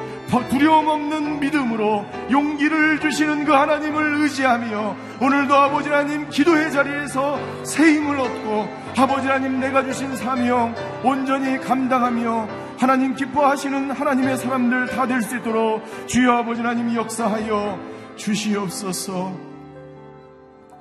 두려움 0.50 0.88
없는 0.88 1.40
믿음으로 1.40 2.06
용기를 2.32 3.00
주시는 3.00 3.46
그 3.46 3.52
하나님을 3.54 4.22
의지하며 4.22 4.96
오늘도 5.22 5.56
아버지 5.56 5.90
하나님 5.90 6.30
기도의 6.30 6.72
자리에서 6.72 7.40
새 7.64 7.94
힘을 7.94 8.20
얻고 8.20 8.68
아버지 8.98 9.28
하나님 9.28 9.60
내가 9.60 9.84
주신 9.84 10.16
사명 10.16 10.74
온전히 11.04 11.58
감당하며 11.60 12.48
하나님 12.78 13.16
기뻐하시는 13.16 13.92
하나님의 13.92 14.38
사람들 14.38 14.88
다 14.88 15.06
될 15.08 15.22
수 15.22 15.38
있도록 15.38 15.84
주여 16.08 16.32
아버지 16.38 16.62
하나님 16.62 16.94
역사하여 16.94 17.80
주시옵소서. 18.18 19.34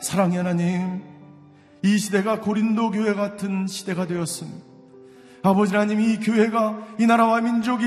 사랑의 0.00 0.38
하나님 0.38 1.02
이 1.82 1.98
시대가 1.98 2.40
고린도 2.40 2.90
교회 2.90 3.14
같은 3.14 3.66
시대가 3.66 4.06
되었습니다. 4.06 4.64
아버지 5.42 5.74
하나님 5.74 6.00
이 6.00 6.18
교회가 6.18 6.78
이 6.98 7.06
나라와 7.06 7.40
민족이 7.40 7.84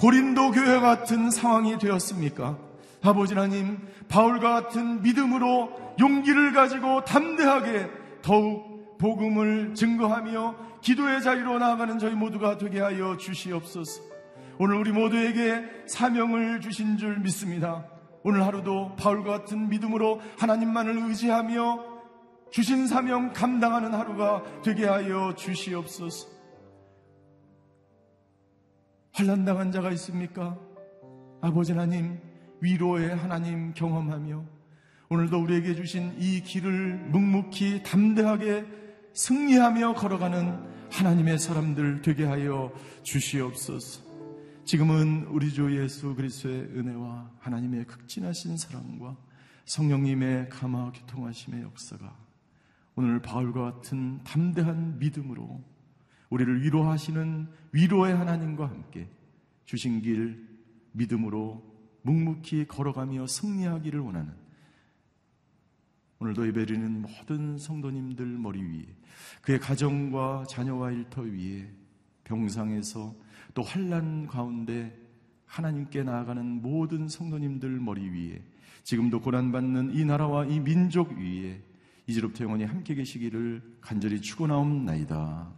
고린도 0.00 0.52
교회 0.52 0.78
같은 0.78 1.30
상황이 1.30 1.76
되었습니까? 1.76 2.56
아버지 3.02 3.34
하나님, 3.34 3.78
바울과 4.08 4.62
같은 4.62 5.02
믿음으로 5.02 5.70
용기를 5.98 6.52
가지고 6.52 7.04
담대하게 7.04 7.90
더욱 8.22 8.96
복음을 8.98 9.74
증거하며 9.74 10.54
기도의 10.82 11.22
자리로 11.22 11.58
나아가는 11.58 11.98
저희 11.98 12.14
모두가 12.14 12.58
되게 12.58 12.80
하여 12.80 13.16
주시옵소서. 13.16 14.02
오늘 14.58 14.76
우리 14.76 14.92
모두에게 14.92 15.64
사명을 15.86 16.60
주신 16.60 16.96
줄 16.96 17.18
믿습니다. 17.18 17.84
오늘 18.22 18.44
하루도 18.44 18.96
바울과 18.96 19.38
같은 19.38 19.68
믿음으로 19.68 20.20
하나님만을 20.38 20.96
의지하며 21.08 21.84
주신 22.50 22.86
사명 22.86 23.32
감당하는 23.32 23.94
하루가 23.94 24.42
되게 24.62 24.86
하여 24.86 25.34
주시옵소서. 25.36 26.37
환란당한 29.18 29.72
자가 29.72 29.90
있습니까? 29.94 30.56
아버지 31.40 31.72
하나님, 31.72 32.20
위로의 32.60 33.16
하나님 33.16 33.74
경험하며 33.74 34.44
오늘도 35.08 35.42
우리에게 35.42 35.74
주신 35.74 36.14
이 36.20 36.40
길을 36.40 37.08
묵묵히 37.10 37.82
담대하게 37.82 38.64
승리하며 39.14 39.94
걸어가는 39.94 40.88
하나님의 40.92 41.40
사람들 41.40 42.02
되게 42.02 42.26
하여 42.26 42.72
주시옵소서. 43.02 44.02
지금은 44.64 45.26
우리 45.30 45.52
주 45.52 45.76
예수 45.82 46.14
그리스도의 46.14 46.60
은혜와 46.76 47.32
하나님의 47.40 47.86
극진하신 47.86 48.56
사랑과 48.56 49.16
성령님의 49.64 50.48
감화 50.48 50.92
교통하심의 50.92 51.62
역사가 51.62 52.16
오늘 52.94 53.20
바울과 53.20 53.72
같은 53.72 54.22
담대한 54.22 55.00
믿음으로 55.00 55.60
우리를 56.30 56.62
위로하시는 56.62 57.48
위로의 57.72 58.14
하나님과 58.14 58.68
함께 58.68 59.08
주신 59.64 60.00
길 60.00 60.46
믿음으로 60.92 61.62
묵묵히 62.02 62.66
걸어가며 62.66 63.26
승리하기를 63.26 64.00
원하는 64.00 64.32
오늘도 66.20 66.46
예배드리는 66.48 67.02
모든 67.02 67.58
성도님들 67.58 68.26
머리 68.26 68.60
위에 68.62 68.86
그의 69.42 69.60
가정과 69.60 70.44
자녀와 70.48 70.90
일터 70.90 71.22
위에 71.22 71.70
병상에서 72.24 73.14
또 73.54 73.62
환란 73.62 74.26
가운데 74.26 74.98
하나님께 75.46 76.02
나아가는 76.02 76.44
모든 76.44 77.08
성도님들 77.08 77.70
머리 77.80 78.08
위에 78.08 78.42
지금도 78.82 79.20
고난받는 79.20 79.94
이 79.94 80.04
나라와 80.04 80.44
이 80.44 80.60
민족 80.60 81.12
위에 81.12 81.62
이제로부터 82.06 82.44
영원히 82.44 82.64
함께 82.64 82.94
계시기를 82.94 83.78
간절히 83.80 84.20
축원하옵나이다. 84.20 85.57